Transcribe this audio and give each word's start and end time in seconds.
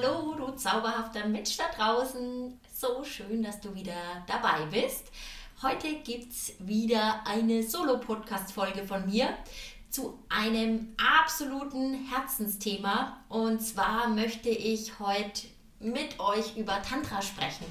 Hallo, 0.00 0.34
du 0.34 0.52
zauberhafter 0.52 1.26
Mensch 1.26 1.56
da 1.56 1.64
draußen. 1.76 2.58
So 2.74 3.04
schön, 3.04 3.42
dass 3.42 3.60
du 3.60 3.74
wieder 3.74 3.92
dabei 4.26 4.64
bist. 4.70 5.04
Heute 5.62 5.94
gibt 5.96 6.32
es 6.32 6.54
wieder 6.58 7.20
eine 7.26 7.62
Solo-Podcast-Folge 7.62 8.84
von 8.84 9.06
mir 9.06 9.28
zu 9.90 10.18
einem 10.28 10.94
absoluten 11.22 12.06
Herzensthema. 12.08 13.18
Und 13.28 13.60
zwar 13.60 14.08
möchte 14.08 14.48
ich 14.48 14.98
heute 15.00 15.48
mit 15.80 16.18
euch 16.18 16.56
über 16.56 16.80
Tantra 16.82 17.20
sprechen. 17.20 17.66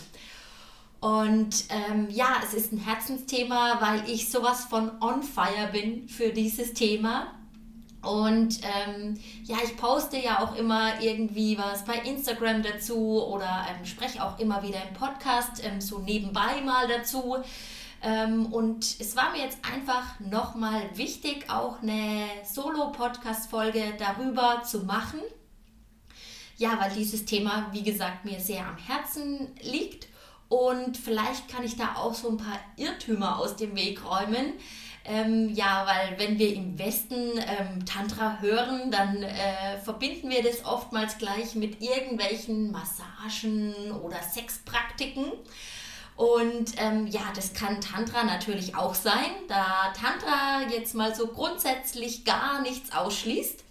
Und 1.00 1.65
ähm, 1.69 2.09
ja, 2.09 2.36
es 2.43 2.54
ist 2.54 2.73
ein 2.73 2.79
Herzensthema, 2.79 3.82
weil 3.82 4.07
ich 4.09 4.29
sowas 4.29 4.65
von 4.65 5.01
on 5.01 5.23
fire 5.23 5.69
bin 5.71 6.07
für 6.07 6.29
dieses 6.29 6.73
Thema. 6.73 7.39
Und 8.01 8.59
ähm, 8.63 9.19
ja, 9.43 9.57
ich 9.63 9.75
poste 9.75 10.17
ja 10.17 10.39
auch 10.39 10.55
immer 10.55 11.01
irgendwie 11.01 11.57
was 11.57 11.83
bei 11.83 11.95
Instagram 11.95 12.63
dazu 12.63 13.21
oder 13.25 13.65
ähm, 13.69 13.85
spreche 13.85 14.23
auch 14.23 14.39
immer 14.39 14.63
wieder 14.63 14.81
im 14.87 14.93
Podcast 14.93 15.61
ähm, 15.65 15.81
so 15.81 15.99
nebenbei 15.99 16.61
mal 16.63 16.87
dazu. 16.87 17.37
Ähm, 18.01 18.45
und 18.53 18.85
es 18.99 19.17
war 19.17 19.31
mir 19.31 19.43
jetzt 19.43 19.59
einfach 19.69 20.17
nochmal 20.21 20.81
wichtig, 20.95 21.49
auch 21.49 21.81
eine 21.81 22.25
Solo-Podcast-Folge 22.45 23.95
darüber 23.97 24.63
zu 24.63 24.86
machen. 24.86 25.19
Ja, 26.55 26.79
weil 26.79 26.91
dieses 26.91 27.25
Thema, 27.25 27.67
wie 27.71 27.83
gesagt, 27.83 28.23
mir 28.23 28.39
sehr 28.39 28.65
am 28.65 28.77
Herzen 28.77 29.50
liegt. 29.61 30.07
Und 30.47 30.97
vielleicht 30.97 31.50
kann 31.50 31.63
ich 31.63 31.75
da 31.75 31.95
auch 31.95 32.13
so 32.13 32.30
ein 32.30 32.38
paar 32.38 32.59
Irrtümer 32.78 33.39
aus 33.39 33.56
dem 33.56 33.75
Weg 33.75 34.03
räumen 34.03 34.53
ähm, 35.05 35.50
ja, 35.53 35.88
weil 35.88 36.19
wenn 36.19 36.38
wir 36.38 36.53
im 36.53 36.78
Westen 36.78 37.38
ähm, 37.38 37.86
Tantra 37.86 38.39
hören, 38.42 38.92
dann 38.92 39.23
äh, 39.23 39.78
verbinden 39.83 40.30
wir 40.30 40.44
das 40.44 40.66
oftmals 40.66 41.17
gleich 41.17 41.56
mit 41.56 41.81
irgendwelchen 41.81 42.72
Massagen 42.72 43.91
oder 44.03 44.22
Sexpraktiken. 44.22 45.31
Und 46.16 46.73
ähm, 46.78 47.08
ja, 47.08 47.22
das 47.33 47.53
kann 47.53 47.80
Tantra 47.80 48.25
natürlich 48.25 48.75
auch 48.75 48.94
sein, 48.94 49.31
da 49.47 49.94
Tantra 49.94 50.69
jetzt 50.69 50.94
mal 50.94 51.16
so 51.16 51.28
grundsätzlich 51.28 52.25
gar 52.25 52.61
nichts 52.61 52.91
ausschließt. 52.91 53.63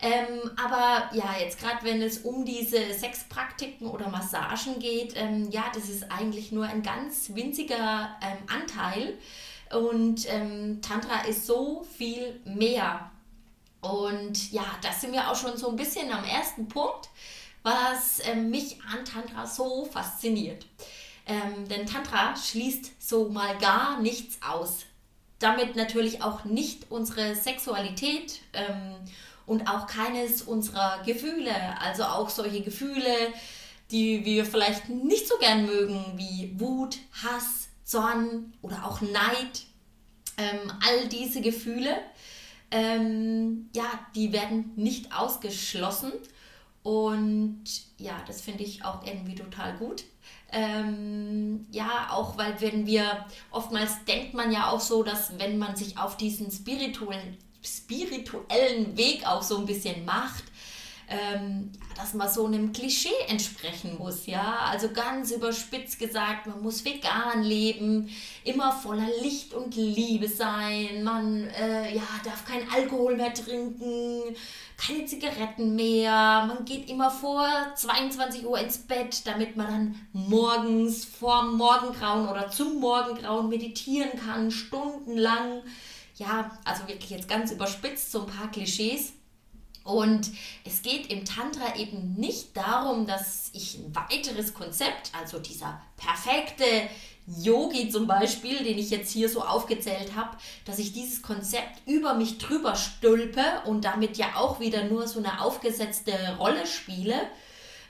Ähm, 0.00 0.50
aber 0.62 1.14
ja, 1.14 1.34
jetzt 1.38 1.60
gerade 1.60 1.84
wenn 1.84 2.02
es 2.02 2.18
um 2.18 2.44
diese 2.44 2.92
Sexpraktiken 2.92 3.86
oder 3.86 4.08
Massagen 4.08 4.78
geht, 4.78 5.12
ähm, 5.16 5.50
ja, 5.50 5.64
das 5.74 5.88
ist 5.88 6.10
eigentlich 6.10 6.52
nur 6.52 6.64
ein 6.66 6.82
ganz 6.82 7.30
winziger 7.34 8.16
ähm, 8.22 8.38
Anteil 8.48 9.18
und 9.72 10.26
ähm, 10.28 10.80
Tantra 10.82 11.26
ist 11.26 11.46
so 11.46 11.86
viel 11.96 12.40
mehr. 12.44 13.10
Und 13.80 14.52
ja, 14.52 14.64
das 14.82 15.00
sind 15.00 15.12
wir 15.12 15.30
auch 15.30 15.36
schon 15.36 15.56
so 15.56 15.68
ein 15.68 15.76
bisschen 15.76 16.10
am 16.12 16.24
ersten 16.24 16.68
Punkt, 16.68 17.10
was 17.62 18.20
äh, 18.20 18.34
mich 18.34 18.78
an 18.82 19.04
Tantra 19.04 19.46
so 19.46 19.84
fasziniert. 19.84 20.66
Ähm, 21.26 21.68
denn 21.68 21.86
Tantra 21.86 22.36
schließt 22.36 22.92
so 22.98 23.28
mal 23.28 23.56
gar 23.58 24.00
nichts 24.00 24.38
aus. 24.46 24.80
Damit 25.38 25.76
natürlich 25.76 26.22
auch 26.22 26.44
nicht 26.44 26.90
unsere 26.90 27.34
Sexualität 27.34 28.40
ähm, 28.52 28.94
und 29.46 29.68
auch 29.68 29.86
keines 29.86 30.42
unserer 30.42 31.02
Gefühle. 31.04 31.54
Also 31.80 32.04
auch 32.04 32.30
solche 32.30 32.62
Gefühle, 32.62 33.32
die 33.90 34.24
wir 34.24 34.44
vielleicht 34.44 34.88
nicht 34.88 35.28
so 35.28 35.36
gern 35.38 35.66
mögen, 35.66 36.04
wie 36.16 36.52
Wut, 36.58 36.98
Hass, 37.22 37.63
Zorn 37.84 38.52
oder 38.62 38.86
auch 38.86 39.00
Neid, 39.00 39.66
ähm, 40.36 40.72
all 40.84 41.08
diese 41.08 41.40
Gefühle, 41.40 41.96
ähm, 42.70 43.70
ja, 43.74 43.84
die 44.14 44.32
werden 44.32 44.72
nicht 44.76 45.16
ausgeschlossen. 45.16 46.12
Und 46.82 47.64
ja, 47.98 48.22
das 48.26 48.40
finde 48.40 48.64
ich 48.64 48.84
auch 48.84 49.06
irgendwie 49.06 49.34
total 49.34 49.76
gut. 49.76 50.04
Ähm, 50.52 51.66
ja, 51.70 52.08
auch 52.10 52.36
weil 52.36 52.60
wenn 52.60 52.86
wir, 52.86 53.26
oftmals 53.50 54.04
denkt 54.06 54.34
man 54.34 54.52
ja 54.52 54.70
auch 54.70 54.80
so, 54.80 55.02
dass 55.02 55.38
wenn 55.38 55.58
man 55.58 55.76
sich 55.76 55.98
auf 55.98 56.16
diesen 56.16 56.50
spirituellen, 56.50 57.38
spirituellen 57.62 58.96
Weg 58.96 59.26
auch 59.26 59.42
so 59.42 59.58
ein 59.58 59.66
bisschen 59.66 60.04
macht, 60.04 60.44
ähm, 61.08 61.70
dass 61.96 62.14
man 62.14 62.28
so 62.28 62.46
einem 62.46 62.72
Klischee 62.72 63.08
entsprechen 63.28 63.98
muss, 63.98 64.26
ja. 64.26 64.58
Also 64.70 64.90
ganz 64.90 65.30
überspitzt 65.30 65.98
gesagt, 65.98 66.46
man 66.46 66.62
muss 66.62 66.84
vegan 66.84 67.42
leben, 67.42 68.08
immer 68.44 68.72
voller 68.72 69.08
Licht 69.22 69.54
und 69.54 69.76
Liebe 69.76 70.28
sein, 70.28 71.04
man 71.04 71.48
äh, 71.48 71.94
ja, 71.94 72.02
darf 72.24 72.44
kein 72.44 72.68
Alkohol 72.70 73.16
mehr 73.16 73.34
trinken, 73.34 74.22
keine 74.76 75.04
Zigaretten 75.04 75.74
mehr, 75.76 76.44
man 76.46 76.64
geht 76.64 76.88
immer 76.88 77.10
vor 77.10 77.46
22 77.76 78.46
Uhr 78.46 78.58
ins 78.58 78.78
Bett, 78.78 79.26
damit 79.26 79.56
man 79.56 79.66
dann 79.66 79.94
morgens 80.12 81.04
vorm 81.04 81.56
Morgengrauen 81.56 82.28
oder 82.28 82.50
zum 82.50 82.80
Morgengrauen 82.80 83.48
meditieren 83.48 84.10
kann, 84.18 84.50
stundenlang. 84.50 85.62
Ja, 86.16 86.58
also 86.64 86.86
wirklich 86.86 87.10
jetzt 87.10 87.28
ganz 87.28 87.50
überspitzt, 87.50 88.12
so 88.12 88.20
ein 88.20 88.26
paar 88.26 88.50
Klischees. 88.50 89.12
Und 89.84 90.30
es 90.64 90.80
geht 90.80 91.12
im 91.12 91.26
Tantra 91.26 91.76
eben 91.76 92.14
nicht 92.14 92.56
darum, 92.56 93.06
dass 93.06 93.50
ich 93.52 93.78
ein 93.78 93.94
weiteres 93.94 94.54
Konzept, 94.54 95.12
also 95.18 95.38
dieser 95.38 95.80
perfekte 95.98 96.64
Yogi 97.26 97.90
zum 97.90 98.06
Beispiel, 98.06 98.64
den 98.64 98.78
ich 98.78 98.90
jetzt 98.90 99.12
hier 99.12 99.28
so 99.28 99.42
aufgezählt 99.42 100.16
habe, 100.16 100.36
dass 100.64 100.78
ich 100.78 100.92
dieses 100.92 101.22
Konzept 101.22 101.86
über 101.86 102.14
mich 102.14 102.38
drüber 102.38 102.76
stülpe 102.76 103.44
und 103.66 103.84
damit 103.84 104.16
ja 104.16 104.36
auch 104.36 104.58
wieder 104.58 104.84
nur 104.84 105.06
so 105.06 105.18
eine 105.18 105.42
aufgesetzte 105.42 106.36
Rolle 106.38 106.66
spiele, 106.66 107.14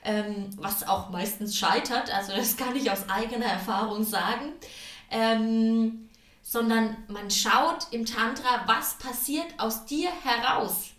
ähm, 0.05 0.51
was 0.57 0.87
auch 0.87 1.11
meistens 1.11 1.57
scheitert, 1.57 2.13
also 2.13 2.33
das 2.35 2.57
kann 2.57 2.77
ich 2.77 2.91
aus 2.91 3.09
eigener 3.09 3.47
Erfahrung 3.47 4.05
sagen, 4.05 4.53
ähm, 5.11 6.09
sondern 6.43 6.97
man 7.09 7.31
schaut 7.31 7.87
im 7.93 8.05
Tantra, 8.05 8.65
was 8.67 8.99
passiert 8.99 9.47
aus 9.59 9.87
dir 9.87 10.11
heraus 10.23 10.94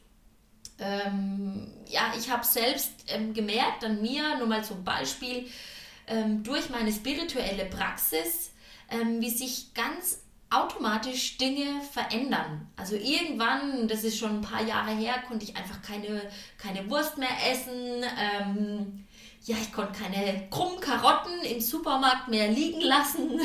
ähm, 0.79 1.71
ja, 1.87 2.13
ich 2.17 2.29
habe 2.29 2.45
selbst 2.45 2.91
ähm, 3.07 3.33
gemerkt 3.33 3.83
an 3.83 4.01
mir, 4.01 4.37
nur 4.37 4.47
mal 4.47 4.63
zum 4.63 4.83
Beispiel, 4.83 5.47
ähm, 6.07 6.43
durch 6.43 6.69
meine 6.69 6.91
spirituelle 6.91 7.65
Praxis, 7.65 8.51
ähm, 8.89 9.21
wie 9.21 9.29
sich 9.29 9.73
ganz 9.73 10.19
automatisch 10.49 11.37
Dinge 11.37 11.81
verändern. 11.91 12.67
Also 12.75 12.95
irgendwann, 12.95 13.87
das 13.87 14.03
ist 14.03 14.17
schon 14.17 14.37
ein 14.37 14.41
paar 14.41 14.63
Jahre 14.63 14.91
her, 14.91 15.15
konnte 15.27 15.45
ich 15.45 15.55
einfach 15.57 15.81
keine, 15.81 16.21
keine 16.57 16.89
Wurst 16.89 17.17
mehr 17.17 17.29
essen. 17.51 18.03
Ähm, 18.19 19.05
ja, 19.43 19.55
ich 19.61 19.71
konnte 19.71 19.99
keine 19.99 20.47
krummen 20.49 20.79
Karotten 20.79 21.41
im 21.41 21.61
Supermarkt 21.61 22.27
mehr 22.27 22.49
liegen 22.49 22.81
lassen. 22.81 23.39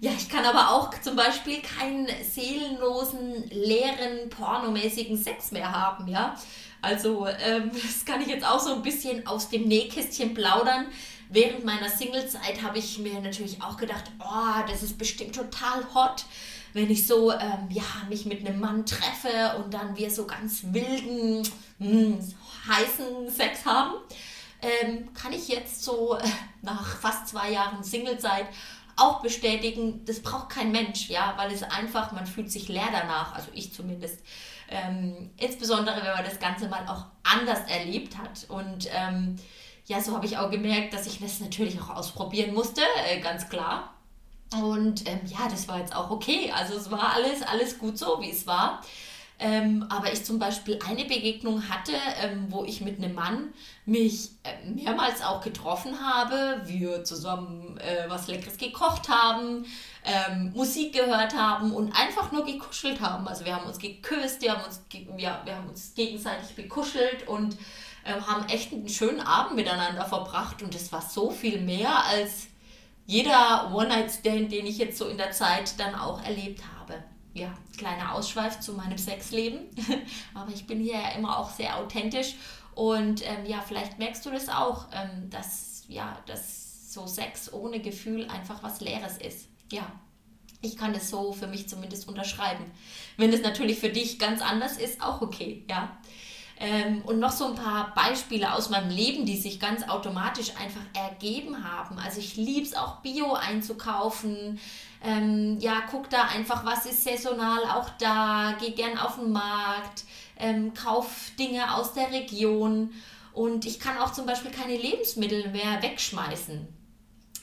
Ja, 0.00 0.12
ich 0.16 0.28
kann 0.28 0.44
aber 0.44 0.70
auch 0.70 0.90
zum 1.00 1.16
Beispiel 1.16 1.60
keinen 1.60 2.06
seelenlosen, 2.22 3.50
leeren, 3.50 4.30
pornomäßigen 4.30 5.16
Sex 5.16 5.50
mehr 5.50 5.72
haben, 5.72 6.06
ja. 6.06 6.36
Also, 6.80 7.26
ähm, 7.26 7.72
das 7.82 8.04
kann 8.04 8.20
ich 8.20 8.28
jetzt 8.28 8.46
auch 8.46 8.60
so 8.60 8.74
ein 8.74 8.82
bisschen 8.82 9.26
aus 9.26 9.48
dem 9.48 9.64
Nähkästchen 9.64 10.34
plaudern. 10.34 10.86
Während 11.30 11.64
meiner 11.64 11.90
Singlezeit 11.90 12.62
habe 12.62 12.78
ich 12.78 12.98
mir 12.98 13.20
natürlich 13.20 13.60
auch 13.60 13.76
gedacht, 13.76 14.04
oh, 14.20 14.62
das 14.70 14.82
ist 14.82 14.96
bestimmt 14.96 15.34
total 15.34 15.82
hot, 15.92 16.24
wenn 16.72 16.90
ich 16.90 17.06
so, 17.06 17.32
ähm, 17.32 17.68
ja, 17.68 17.82
mich 18.08 18.24
mit 18.24 18.46
einem 18.46 18.60
Mann 18.60 18.86
treffe 18.86 19.58
und 19.58 19.74
dann 19.74 19.96
wir 19.96 20.10
so 20.10 20.26
ganz 20.26 20.62
wilden, 20.70 21.42
mh, 21.78 21.88
hm, 21.88 22.34
heißen 22.68 23.30
Sex 23.30 23.66
haben. 23.66 23.94
Ähm, 24.60 25.12
kann 25.12 25.32
ich 25.32 25.48
jetzt 25.48 25.84
so 25.84 26.16
nach 26.62 26.98
fast 26.98 27.28
zwei 27.28 27.50
Jahren 27.50 27.82
Singlezeit 27.82 28.46
auch 28.98 29.20
bestätigen, 29.20 30.04
das 30.04 30.20
braucht 30.20 30.50
kein 30.50 30.72
Mensch, 30.72 31.08
ja, 31.08 31.34
weil 31.36 31.52
es 31.52 31.62
einfach, 31.62 32.12
man 32.12 32.26
fühlt 32.26 32.50
sich 32.50 32.68
leer 32.68 32.88
danach, 32.92 33.34
also 33.34 33.48
ich 33.54 33.72
zumindest. 33.72 34.20
Ähm, 34.70 35.30
insbesondere, 35.38 35.96
wenn 35.96 36.12
man 36.12 36.24
das 36.24 36.40
Ganze 36.40 36.68
mal 36.68 36.86
auch 36.88 37.06
anders 37.22 37.60
erlebt 37.68 38.18
hat. 38.18 38.44
Und 38.48 38.88
ähm, 38.92 39.36
ja, 39.86 40.00
so 40.02 40.14
habe 40.14 40.26
ich 40.26 40.36
auch 40.36 40.50
gemerkt, 40.50 40.92
dass 40.92 41.06
ich 41.06 41.20
das 41.20 41.40
natürlich 41.40 41.80
auch 41.80 41.90
ausprobieren 41.90 42.52
musste, 42.52 42.82
äh, 43.06 43.20
ganz 43.20 43.48
klar. 43.48 43.94
Und 44.52 45.08
ähm, 45.08 45.20
ja, 45.26 45.48
das 45.50 45.68
war 45.68 45.78
jetzt 45.78 45.94
auch 45.94 46.10
okay. 46.10 46.52
Also 46.54 46.74
es 46.74 46.90
war 46.90 47.14
alles, 47.14 47.42
alles 47.42 47.78
gut 47.78 47.98
so, 47.98 48.20
wie 48.20 48.30
es 48.30 48.46
war. 48.46 48.82
Ähm, 49.40 49.86
aber 49.88 50.12
ich 50.12 50.24
zum 50.24 50.40
Beispiel 50.40 50.80
eine 50.84 51.04
Begegnung 51.04 51.68
hatte, 51.68 51.92
ähm, 52.20 52.46
wo 52.48 52.64
ich 52.64 52.80
mit 52.80 52.98
einem 52.98 53.14
Mann 53.14 53.54
mich 53.86 54.30
äh, 54.42 54.68
mehrmals 54.68 55.22
auch 55.22 55.40
getroffen 55.40 56.00
habe, 56.00 56.62
wir 56.64 57.04
zusammen 57.04 57.78
äh, 57.78 58.08
was 58.08 58.26
Leckeres 58.26 58.58
gekocht 58.58 59.08
haben, 59.08 59.64
ähm, 60.04 60.52
Musik 60.56 60.92
gehört 60.92 61.36
haben 61.36 61.72
und 61.72 61.92
einfach 61.96 62.32
nur 62.32 62.44
gekuschelt 62.44 63.00
haben. 63.00 63.28
Also 63.28 63.44
wir 63.44 63.54
haben 63.54 63.66
uns 63.66 63.78
geküsst, 63.78 64.42
wir 64.42 64.56
haben 64.56 64.64
uns, 64.64 64.82
ja, 65.18 65.40
wir 65.44 65.54
haben 65.54 65.68
uns 65.68 65.94
gegenseitig 65.94 66.56
bekuschelt 66.56 67.28
und 67.28 67.56
ähm, 68.04 68.26
haben 68.26 68.48
echt 68.48 68.72
einen 68.72 68.88
schönen 68.88 69.20
Abend 69.20 69.54
miteinander 69.54 70.04
verbracht. 70.04 70.64
Und 70.64 70.74
es 70.74 70.90
war 70.90 71.02
so 71.02 71.30
viel 71.30 71.60
mehr 71.60 72.04
als 72.06 72.48
jeder 73.06 73.72
One-Night-Stand, 73.72 74.50
den 74.50 74.66
ich 74.66 74.78
jetzt 74.78 74.98
so 74.98 75.06
in 75.06 75.16
der 75.16 75.30
Zeit 75.30 75.78
dann 75.78 75.94
auch 75.94 76.24
erlebt 76.24 76.60
habe 76.76 77.04
ja, 77.38 77.54
kleiner 77.76 78.14
Ausschweif 78.14 78.60
zu 78.60 78.74
meinem 78.74 78.98
Sexleben. 78.98 79.60
Aber 80.34 80.52
ich 80.52 80.66
bin 80.66 80.80
hier 80.80 80.94
ja 80.94 81.10
immer 81.10 81.38
auch 81.38 81.50
sehr 81.50 81.76
authentisch. 81.76 82.34
Und 82.74 83.26
ähm, 83.26 83.46
ja, 83.46 83.60
vielleicht 83.60 83.98
merkst 83.98 84.24
du 84.26 84.30
das 84.30 84.48
auch, 84.48 84.86
ähm, 84.92 85.30
dass, 85.30 85.84
ja, 85.88 86.16
dass 86.26 86.92
so 86.92 87.06
Sex 87.06 87.52
ohne 87.52 87.80
Gefühl 87.80 88.28
einfach 88.28 88.62
was 88.62 88.80
Leeres 88.80 89.18
ist. 89.18 89.48
Ja, 89.72 89.90
ich 90.60 90.76
kann 90.76 90.92
das 90.92 91.10
so 91.10 91.32
für 91.32 91.46
mich 91.46 91.68
zumindest 91.68 92.08
unterschreiben. 92.08 92.64
Wenn 93.16 93.32
es 93.32 93.42
natürlich 93.42 93.78
für 93.78 93.90
dich 93.90 94.18
ganz 94.18 94.42
anders 94.42 94.76
ist, 94.76 95.00
auch 95.02 95.20
okay, 95.20 95.64
ja. 95.68 95.96
Ähm, 96.60 97.02
und 97.02 97.20
noch 97.20 97.30
so 97.30 97.46
ein 97.46 97.54
paar 97.54 97.94
Beispiele 97.94 98.52
aus 98.52 98.68
meinem 98.68 98.90
Leben, 98.90 99.26
die 99.26 99.36
sich 99.36 99.60
ganz 99.60 99.88
automatisch 99.88 100.56
einfach 100.56 100.80
ergeben 100.92 101.62
haben. 101.62 101.98
Also 102.00 102.18
ich 102.18 102.36
liebe 102.36 102.66
es 102.66 102.74
auch 102.74 102.96
Bio 102.96 103.34
einzukaufen. 103.34 104.58
Ähm, 105.02 105.58
ja, 105.60 105.82
guck 105.90 106.10
da 106.10 106.24
einfach, 106.24 106.64
was 106.64 106.86
ist 106.86 107.04
saisonal 107.04 107.64
auch 107.64 107.90
da. 107.98 108.56
Geh 108.60 108.72
gern 108.72 108.98
auf 108.98 109.16
den 109.16 109.32
Markt 109.32 110.04
ähm, 110.38 110.74
kauf 110.74 111.30
Dinge 111.38 111.74
aus 111.74 111.92
der 111.92 112.10
Region 112.10 112.90
und 113.32 113.66
ich 113.66 113.78
kann 113.78 113.98
auch 113.98 114.12
zum 114.12 114.26
Beispiel 114.26 114.50
keine 114.50 114.76
Lebensmittel 114.76 115.50
mehr 115.50 115.80
wegschmeißen. 115.82 116.66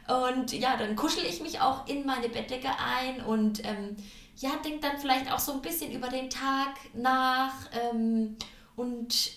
Und 0.07 0.51
ja, 0.51 0.75
dann 0.77 0.95
kuschel 0.95 1.23
ich 1.25 1.41
mich 1.41 1.61
auch 1.61 1.87
in 1.87 2.05
meine 2.05 2.29
Bettdecke 2.29 2.69
ein 2.69 3.23
und 3.23 3.63
ähm, 3.65 3.95
ja, 4.35 4.51
denke 4.63 4.79
dann 4.79 4.97
vielleicht 4.97 5.31
auch 5.31 5.39
so 5.39 5.53
ein 5.53 5.61
bisschen 5.61 5.91
über 5.91 6.09
den 6.09 6.29
Tag 6.29 6.75
nach 6.93 7.53
ähm, 7.71 8.35
und 8.75 9.31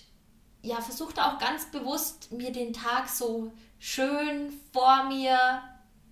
ja, 0.61 0.81
versuche 0.81 1.13
auch 1.23 1.37
ganz 1.37 1.71
bewusst 1.71 2.31
mir 2.31 2.51
den 2.51 2.73
Tag 2.73 3.07
so 3.07 3.51
schön 3.79 4.51
vor 4.73 5.05
mir 5.05 5.61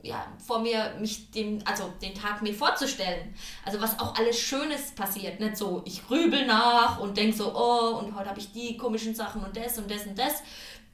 ja, 0.06 0.28
vor 0.46 0.60
mir, 0.60 0.96
mich 1.00 1.32
dem, 1.32 1.60
also 1.66 1.92
den 2.02 2.14
Tag 2.14 2.42
mir 2.42 2.54
vorzustellen. 2.54 3.34
Also 3.66 3.82
was 3.82 4.00
auch 4.00 4.16
alles 4.16 4.40
Schönes 4.40 4.92
passiert. 4.92 5.40
Nicht 5.40 5.58
so, 5.58 5.82
ich 5.86 6.06
grübel 6.08 6.46
nach 6.46 7.00
und 7.00 7.18
denke 7.18 7.36
so, 7.36 7.54
oh, 7.56 7.98
und 7.98 8.16
heute 8.16 8.30
habe 8.30 8.40
ich 8.40 8.52
die 8.52 8.78
komischen 8.78 9.16
Sachen 9.16 9.44
und 9.44 9.58
das 9.58 9.78
und 9.78 9.90
das 9.90 10.06
und 10.06 10.18
das. 10.18 10.44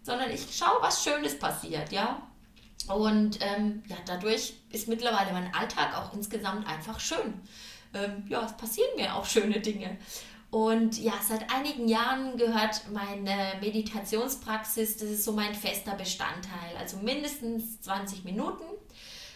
Sondern 0.02 0.32
ich 0.32 0.48
schaue, 0.56 0.82
was 0.82 1.04
Schönes 1.04 1.38
passiert, 1.38 1.92
ja. 1.92 2.22
Und 2.88 3.40
ähm, 3.42 3.84
ja, 3.88 3.98
dadurch 4.06 4.54
ist 4.70 4.88
mittlerweile 4.88 5.34
mein 5.34 5.54
Alltag 5.54 5.96
auch 5.96 6.14
insgesamt 6.14 6.66
einfach 6.66 7.00
schön. 7.00 7.42
Ähm, 7.94 8.24
ja, 8.30 8.44
es 8.46 8.54
passieren 8.54 8.90
mir 8.96 9.14
auch 9.14 9.26
schöne 9.26 9.60
Dinge. 9.60 9.98
Und 10.50 11.00
ja, 11.00 11.14
seit 11.22 11.54
einigen 11.54 11.88
Jahren 11.88 12.38
gehört 12.38 12.82
meine 12.92 13.54
Meditationspraxis, 13.62 14.98
das 14.98 15.10
ist 15.10 15.24
so 15.24 15.32
mein 15.34 15.54
fester 15.54 15.96
Bestandteil. 15.96 16.76
Also 16.78 16.98
mindestens 16.98 17.80
20 17.82 18.26
Minuten 18.26 18.64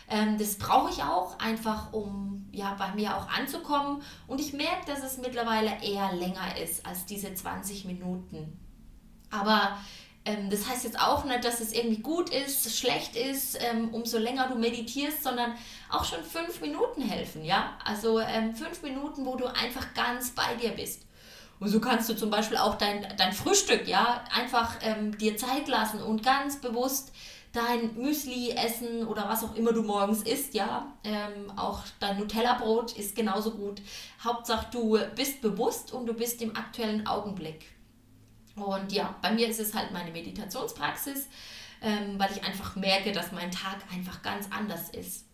ähm, 0.10 0.38
das 0.38 0.58
brauche 0.58 0.92
ich 0.92 1.04
auch, 1.04 1.40
einfach 1.40 1.94
um 1.94 2.48
ja, 2.52 2.76
bei 2.78 2.94
mir 2.94 3.18
auch 3.18 3.28
anzukommen. 3.30 4.02
Und 4.28 4.40
ich 4.40 4.54
merke, 4.54 4.86
dass 4.88 5.04
es 5.04 5.18
mittlerweile 5.18 5.72
eher 5.82 6.14
länger 6.14 6.58
ist 6.62 6.86
als 6.86 7.06
diese 7.06 7.34
20 7.34 7.86
Minuten. 7.86 8.60
Aber 9.32 9.78
ähm, 10.26 10.50
das 10.50 10.68
heißt 10.68 10.84
jetzt 10.84 11.00
auch 11.00 11.26
nicht, 11.26 11.44
dass 11.44 11.60
es 11.60 11.74
irgendwie 11.74 12.02
gut 12.02 12.30
ist, 12.30 12.78
schlecht 12.78 13.16
ist, 13.16 13.58
ähm, 13.62 13.94
umso 13.94 14.18
länger 14.18 14.48
du 14.48 14.56
meditierst, 14.56 15.24
sondern 15.24 15.54
auch 15.90 16.06
schon 16.06 16.24
fünf 16.24 16.62
Minuten 16.62 17.02
helfen, 17.02 17.44
ja? 17.44 17.78
Also 17.84 18.20
ähm, 18.20 18.56
fünf 18.56 18.82
Minuten, 18.82 19.26
wo 19.26 19.36
du 19.36 19.46
einfach 19.46 19.94
ganz 19.94 20.32
bei 20.32 20.56
dir 20.56 20.72
bist. 20.72 21.04
Und 21.60 21.70
so 21.70 21.80
kannst 21.80 22.10
du 22.10 22.16
zum 22.16 22.30
Beispiel 22.30 22.58
auch 22.58 22.76
dein, 22.76 23.06
dein 23.18 23.34
Frühstück, 23.34 23.88
ja, 23.88 24.24
einfach 24.34 24.76
ähm, 24.82 25.18
dir 25.18 25.38
Zeit 25.38 25.68
lassen 25.68 26.02
und 26.02 26.24
ganz 26.24 26.60
bewusst 26.60 27.14
dein 27.56 27.96
Müsli 27.96 28.52
essen 28.52 29.08
oder 29.08 29.28
was 29.30 29.44
auch 29.44 29.56
immer 29.56 29.72
du 29.72 29.84
morgens 29.84 30.24
isst, 30.24 30.54
ja. 30.54 30.94
Ähm, 31.04 31.52
auch 31.56 31.82
dein 32.00 32.20
Nutella-Brot 32.20 32.98
ist 32.98 33.16
genauso 33.16 33.52
gut. 33.52 33.82
Hauptsache, 34.24 34.68
du 34.72 35.00
bist 35.16 35.42
bewusst 35.42 35.94
und 35.94 36.06
du 36.06 36.14
bist 36.14 36.42
im 36.42 36.56
aktuellen 36.56 37.08
Augenblick. 37.08 37.66
Und 38.56 38.92
ja, 38.92 39.16
bei 39.22 39.32
mir 39.32 39.48
ist 39.48 39.60
es 39.60 39.74
halt 39.74 39.92
meine 39.92 40.12
Meditationspraxis, 40.12 41.28
ähm, 41.82 42.18
weil 42.18 42.32
ich 42.32 42.44
einfach 42.44 42.76
merke, 42.76 43.12
dass 43.12 43.32
mein 43.32 43.52
Tag 43.52 43.78
einfach 43.94 44.22
ganz 44.22 44.48
anders 44.52 44.90
ist. 44.90 45.26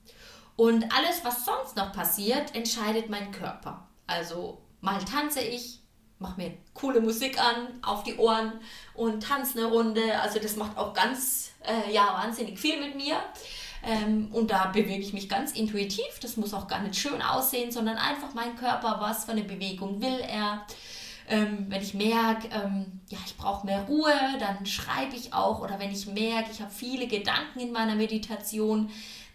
Und 0.55 0.83
alles, 0.95 1.23
was 1.23 1.45
sonst 1.45 1.75
noch 1.75 1.91
passiert, 1.91 2.55
entscheidet 2.55 3.09
mein 3.09 3.31
Körper. 3.31 3.87
Also 4.07 4.61
mal 4.81 5.03
tanze 5.03 5.41
ich, 5.41 5.80
mache 6.21 6.39
mir 6.39 6.53
coole 6.73 7.01
Musik 7.01 7.39
an, 7.39 7.67
auf 7.81 8.03
die 8.03 8.15
Ohren 8.15 8.53
und 8.93 9.23
tanze 9.23 9.57
eine 9.57 9.67
Runde. 9.67 10.19
Also 10.21 10.39
das 10.39 10.55
macht 10.55 10.77
auch 10.77 10.93
ganz, 10.93 11.51
äh, 11.63 11.91
ja, 11.91 12.05
wahnsinnig 12.13 12.59
viel 12.59 12.79
mit 12.79 12.95
mir. 12.95 13.17
Ähm, 13.83 14.29
und 14.31 14.51
da 14.51 14.67
bewege 14.67 15.01
ich 15.01 15.13
mich 15.13 15.27
ganz 15.27 15.53
intuitiv. 15.53 16.19
Das 16.21 16.37
muss 16.37 16.53
auch 16.53 16.67
gar 16.67 16.81
nicht 16.81 16.95
schön 16.95 17.21
aussehen, 17.21 17.71
sondern 17.71 17.97
einfach 17.97 18.33
mein 18.33 18.55
Körper, 18.55 18.97
was 18.99 19.25
für 19.25 19.31
eine 19.31 19.43
Bewegung 19.43 20.01
will 20.01 20.19
er. 20.19 20.65
Ähm, 21.27 21.65
wenn 21.69 21.81
ich 21.81 21.93
merke, 21.93 22.47
ähm, 22.49 22.99
ja, 23.09 23.17
ich 23.25 23.37
brauche 23.37 23.65
mehr 23.65 23.83
Ruhe, 23.83 24.13
dann 24.39 24.65
schreibe 24.65 25.15
ich 25.15 25.33
auch. 25.33 25.61
Oder 25.61 25.79
wenn 25.79 25.91
ich 25.91 26.05
merke, 26.05 26.51
ich 26.51 26.61
habe 26.61 26.71
viele 26.71 27.07
Gedanken 27.07 27.59
in 27.59 27.71
meiner 27.71 27.95
Meditation, 27.95 28.89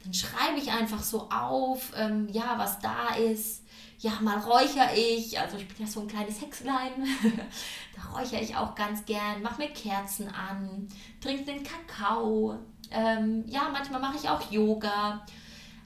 dann 0.04 0.14
schreibe 0.14 0.58
ich 0.58 0.70
einfach 0.70 1.02
so 1.02 1.28
auf, 1.30 1.92
ähm, 1.96 2.28
ja, 2.30 2.54
was 2.56 2.78
da 2.78 3.16
ist 3.16 3.65
ja, 3.98 4.12
mal 4.20 4.38
räuchere 4.38 4.94
ich, 4.94 5.38
also 5.38 5.56
ich 5.56 5.66
bin 5.68 5.86
ja 5.86 5.86
so 5.86 6.00
ein 6.00 6.08
kleines 6.08 6.40
Hexlein, 6.40 6.92
da 7.96 8.18
räuchere 8.18 8.40
ich 8.40 8.56
auch 8.56 8.74
ganz 8.74 9.04
gern, 9.04 9.42
mache 9.42 9.62
mir 9.62 9.68
Kerzen 9.70 10.28
an, 10.28 10.88
trinke 11.20 11.44
den 11.44 11.62
Kakao, 11.62 12.58
ähm, 12.90 13.44
ja, 13.46 13.68
manchmal 13.72 14.00
mache 14.00 14.16
ich 14.16 14.28
auch 14.28 14.50
Yoga. 14.50 15.24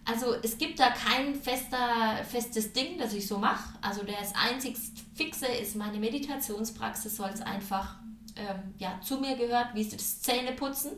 Also 0.04 0.34
es 0.42 0.58
gibt 0.58 0.80
da 0.80 0.90
kein 0.90 1.34
fester, 1.34 2.24
festes 2.28 2.72
Ding, 2.72 2.98
das 2.98 3.12
ich 3.12 3.26
so 3.26 3.38
mache. 3.38 3.74
Also 3.80 4.02
das 4.02 4.34
einzig 4.34 4.76
Fixe 5.14 5.46
ist 5.46 5.76
meine 5.76 5.98
Meditationspraxis, 5.98 7.16
soll 7.16 7.30
es 7.30 7.42
einfach 7.42 7.96
ähm, 8.36 8.74
ja, 8.78 9.00
zu 9.02 9.18
mir 9.18 9.36
gehört, 9.36 9.74
wie 9.74 9.82
ist 9.82 9.92
das 9.92 10.20
Zähneputzen. 10.22 10.92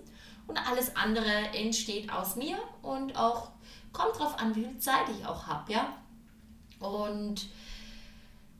Und 0.46 0.58
alles 0.68 0.96
andere 0.96 1.30
entsteht 1.54 2.10
aus 2.12 2.36
mir 2.36 2.56
und 2.82 3.16
auch 3.16 3.50
kommt 3.92 4.18
drauf 4.18 4.38
an, 4.38 4.54
wie 4.56 4.64
viel 4.64 4.78
Zeit 4.78 5.08
ich 5.16 5.24
auch 5.26 5.46
habe, 5.46 5.72
ja. 5.72 5.96
Und 6.82 7.48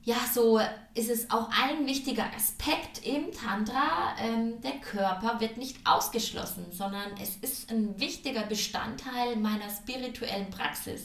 ja, 0.05 0.17
so 0.33 0.61
ist 0.95 1.11
es 1.11 1.31
auch 1.31 1.49
ein 1.51 1.87
wichtiger 1.87 2.27
Aspekt 2.35 3.07
im 3.07 3.31
Tantra. 3.33 4.17
Ähm, 4.19 4.61
der 4.61 4.79
Körper 4.81 5.41
wird 5.41 5.57
nicht 5.57 5.87
ausgeschlossen, 5.87 6.67
sondern 6.73 7.13
es 7.21 7.37
ist 7.37 7.71
ein 7.71 8.01
wichtiger 8.01 8.43
Bestandteil 8.43 9.37
meiner 9.37 9.71
spirituellen 9.71 10.51
Praxis. 10.51 11.03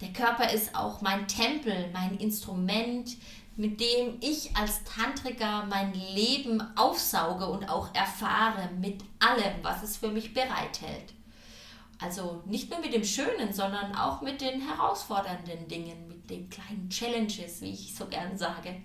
Der 0.00 0.12
Körper 0.12 0.52
ist 0.52 0.74
auch 0.76 1.00
mein 1.00 1.26
Tempel, 1.26 1.90
mein 1.92 2.18
Instrument, 2.18 3.16
mit 3.56 3.80
dem 3.80 4.18
ich 4.20 4.54
als 4.54 4.84
Tantriker 4.84 5.64
mein 5.68 5.94
Leben 5.94 6.62
aufsauge 6.76 7.46
und 7.46 7.68
auch 7.68 7.92
erfahre 7.94 8.68
mit 8.78 9.02
allem, 9.18 9.54
was 9.62 9.82
es 9.82 9.96
für 9.96 10.08
mich 10.08 10.34
bereithält. 10.34 11.14
Also 11.98 12.42
nicht 12.44 12.70
nur 12.70 12.80
mit 12.80 12.92
dem 12.92 13.04
Schönen, 13.04 13.52
sondern 13.52 13.96
auch 13.96 14.20
mit 14.20 14.42
den 14.42 14.60
herausfordernden 14.60 15.66
Dingen, 15.66 16.15
den 16.30 16.48
kleinen 16.48 16.88
Challenges, 16.90 17.60
wie 17.60 17.70
ich 17.70 17.94
so 17.94 18.06
gern 18.06 18.36
sage. 18.36 18.76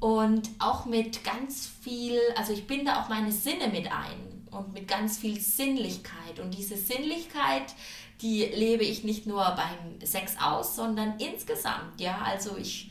Und 0.00 0.50
auch 0.58 0.84
mit 0.84 1.24
ganz 1.24 1.68
viel, 1.82 2.18
also 2.36 2.52
ich 2.52 2.66
binde 2.66 2.98
auch 2.98 3.08
meine 3.08 3.32
Sinne 3.32 3.68
mit 3.68 3.90
ein 3.90 4.46
und 4.50 4.72
mit 4.72 4.88
ganz 4.88 5.18
viel 5.18 5.40
Sinnlichkeit. 5.40 6.40
Und 6.42 6.56
diese 6.56 6.76
Sinnlichkeit, 6.76 7.74
die 8.20 8.44
lebe 8.44 8.84
ich 8.84 9.04
nicht 9.04 9.26
nur 9.26 9.42
beim 9.56 10.06
Sex 10.06 10.36
aus, 10.40 10.76
sondern 10.76 11.18
insgesamt. 11.18 12.00
Ja, 12.00 12.18
also 12.18 12.56
ich 12.56 12.90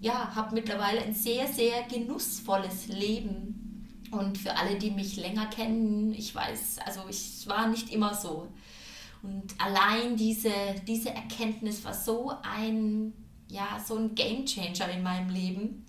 ja, 0.00 0.34
habe 0.34 0.54
mittlerweile 0.54 1.02
ein 1.02 1.14
sehr, 1.14 1.46
sehr 1.46 1.82
genussvolles 1.82 2.88
Leben. 2.88 4.06
Und 4.10 4.38
für 4.38 4.56
alle, 4.56 4.76
die 4.76 4.90
mich 4.90 5.16
länger 5.16 5.46
kennen, 5.46 6.12
ich 6.12 6.34
weiß, 6.34 6.78
also 6.84 7.02
ich 7.08 7.46
war 7.46 7.68
nicht 7.68 7.90
immer 7.90 8.14
so. 8.14 8.48
Und 9.22 9.54
allein 9.58 10.16
diese, 10.16 10.52
diese 10.86 11.10
Erkenntnis 11.10 11.84
war 11.84 11.94
so 11.94 12.32
ein, 12.42 13.12
ja, 13.48 13.78
so 13.84 13.96
ein 13.96 14.14
Game 14.14 14.46
Changer 14.46 14.90
in 14.90 15.02
meinem 15.02 15.28
Leben. 15.28 15.84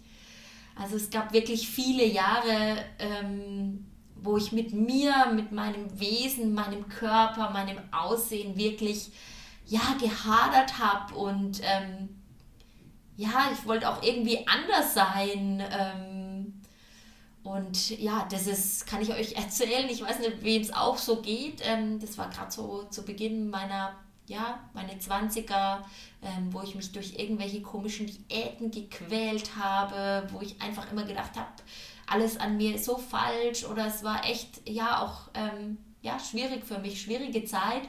Also 0.75 0.95
es 0.95 1.09
gab 1.09 1.31
wirklich 1.33 1.67
viele 1.67 2.05
Jahre, 2.05 2.83
ähm, 2.99 3.85
wo 4.15 4.37
ich 4.37 4.51
mit 4.51 4.73
mir, 4.73 5.31
mit 5.33 5.51
meinem 5.51 5.99
Wesen, 5.99 6.53
meinem 6.53 6.87
Körper, 6.89 7.49
meinem 7.51 7.77
Aussehen 7.91 8.57
wirklich 8.57 9.11
ja, 9.65 9.95
gehadert 9.99 10.79
habe 10.79 11.15
und 11.15 11.61
ähm, 11.63 12.09
ja, 13.15 13.51
ich 13.53 13.65
wollte 13.67 13.87
auch 13.89 14.01
irgendwie 14.01 14.45
anders 14.47 14.93
sein. 14.93 15.63
Ähm, 15.71 16.20
und 17.43 17.89
ja, 17.99 18.27
das 18.29 18.45
ist, 18.47 18.85
kann 18.85 19.01
ich 19.01 19.11
euch 19.11 19.35
erzählen. 19.37 19.89
Ich 19.89 20.01
weiß 20.01 20.19
nicht, 20.19 20.43
wem 20.43 20.61
es 20.61 20.73
auch 20.73 20.97
so 20.97 21.21
geht. 21.21 21.61
Ähm, 21.63 21.99
das 21.99 22.17
war 22.17 22.29
gerade 22.29 22.51
so 22.51 22.83
zu 22.89 23.03
Beginn 23.03 23.49
meiner, 23.49 23.95
ja, 24.27 24.59
meine 24.73 24.93
20er, 24.93 25.79
ähm, 26.21 26.53
wo 26.53 26.61
ich 26.61 26.75
mich 26.75 26.91
durch 26.91 27.17
irgendwelche 27.17 27.61
komischen 27.61 28.07
Diäten 28.07 28.69
gequält 28.69 29.55
habe, 29.57 30.27
wo 30.31 30.41
ich 30.41 30.61
einfach 30.61 30.91
immer 30.91 31.03
gedacht 31.03 31.35
habe, 31.35 31.49
alles 32.07 32.37
an 32.37 32.57
mir 32.57 32.75
ist 32.75 32.85
so 32.85 32.97
falsch 32.97 33.65
oder 33.65 33.87
es 33.87 34.03
war 34.03 34.25
echt, 34.25 34.69
ja, 34.69 35.01
auch 35.01 35.29
ähm, 35.33 35.77
ja, 36.01 36.19
schwierig 36.19 36.65
für 36.65 36.77
mich, 36.77 37.01
schwierige 37.01 37.45
Zeit 37.45 37.83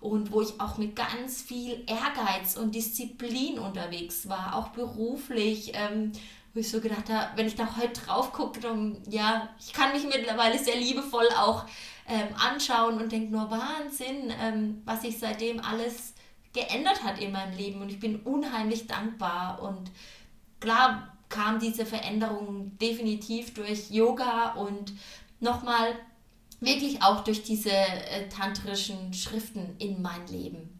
und 0.00 0.32
wo 0.32 0.42
ich 0.42 0.60
auch 0.60 0.78
mit 0.78 0.96
ganz 0.96 1.42
viel 1.42 1.84
Ehrgeiz 1.86 2.56
und 2.56 2.74
Disziplin 2.74 3.58
unterwegs 3.58 4.28
war, 4.28 4.56
auch 4.56 4.68
beruflich. 4.68 5.72
Ähm, 5.74 6.12
wo 6.54 6.60
ich 6.60 6.70
so 6.70 6.80
gedacht 6.80 7.08
habe, 7.08 7.36
wenn 7.36 7.46
ich 7.46 7.54
da 7.54 7.76
heute 7.76 8.00
drauf 8.00 8.32
gucke, 8.32 8.60
dann, 8.60 9.02
ja, 9.08 9.48
ich 9.58 9.72
kann 9.72 9.92
mich 9.92 10.04
mittlerweile 10.04 10.58
sehr 10.58 10.76
liebevoll 10.76 11.28
auch 11.38 11.64
ähm, 12.06 12.28
anschauen 12.36 13.00
und 13.00 13.10
denke 13.12 13.32
nur 13.32 13.50
Wahnsinn, 13.50 14.32
ähm, 14.40 14.82
was 14.84 15.02
sich 15.02 15.18
seitdem 15.18 15.60
alles 15.60 16.14
geändert 16.52 17.02
hat 17.02 17.18
in 17.18 17.32
meinem 17.32 17.56
Leben 17.56 17.80
und 17.80 17.90
ich 17.90 18.00
bin 18.00 18.20
unheimlich 18.20 18.86
dankbar 18.86 19.62
und 19.62 19.90
klar 20.60 21.16
kam 21.30 21.58
diese 21.58 21.86
Veränderung 21.86 22.76
definitiv 22.78 23.54
durch 23.54 23.90
Yoga 23.90 24.52
und 24.52 24.92
nochmal 25.40 25.94
wirklich 26.60 27.02
auch 27.02 27.24
durch 27.24 27.42
diese 27.42 27.70
äh, 27.70 28.28
tantrischen 28.28 29.14
Schriften 29.14 29.74
in 29.78 30.02
mein 30.02 30.26
Leben. 30.26 30.71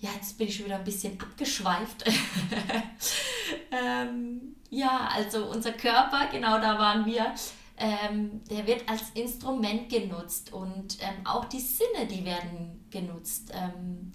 Ja, 0.00 0.08
jetzt 0.14 0.38
bin 0.38 0.48
ich 0.48 0.64
wieder 0.64 0.76
ein 0.76 0.84
bisschen 0.84 1.20
abgeschweift. 1.20 2.04
ähm, 3.70 4.56
ja, 4.70 5.10
also 5.14 5.44
unser 5.44 5.72
Körper, 5.72 6.28
genau 6.32 6.58
da 6.58 6.78
waren 6.78 7.04
wir, 7.04 7.34
ähm, 7.76 8.42
der 8.50 8.66
wird 8.66 8.88
als 8.88 9.10
Instrument 9.12 9.90
genutzt 9.90 10.54
und 10.54 10.96
ähm, 11.02 11.26
auch 11.26 11.44
die 11.44 11.60
Sinne, 11.60 12.06
die 12.10 12.24
werden 12.24 12.86
genutzt. 12.90 13.52
Ähm, 13.52 14.12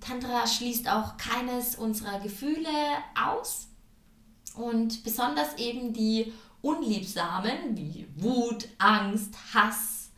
Tantra 0.00 0.46
schließt 0.46 0.88
auch 0.88 1.16
keines 1.16 1.74
unserer 1.74 2.20
Gefühle 2.20 2.68
aus 3.20 3.66
und 4.54 5.02
besonders 5.02 5.58
eben 5.58 5.92
die 5.92 6.32
unliebsamen 6.62 7.76
wie 7.76 8.06
Wut, 8.14 8.68
Angst, 8.78 9.34
Hass. 9.52 10.10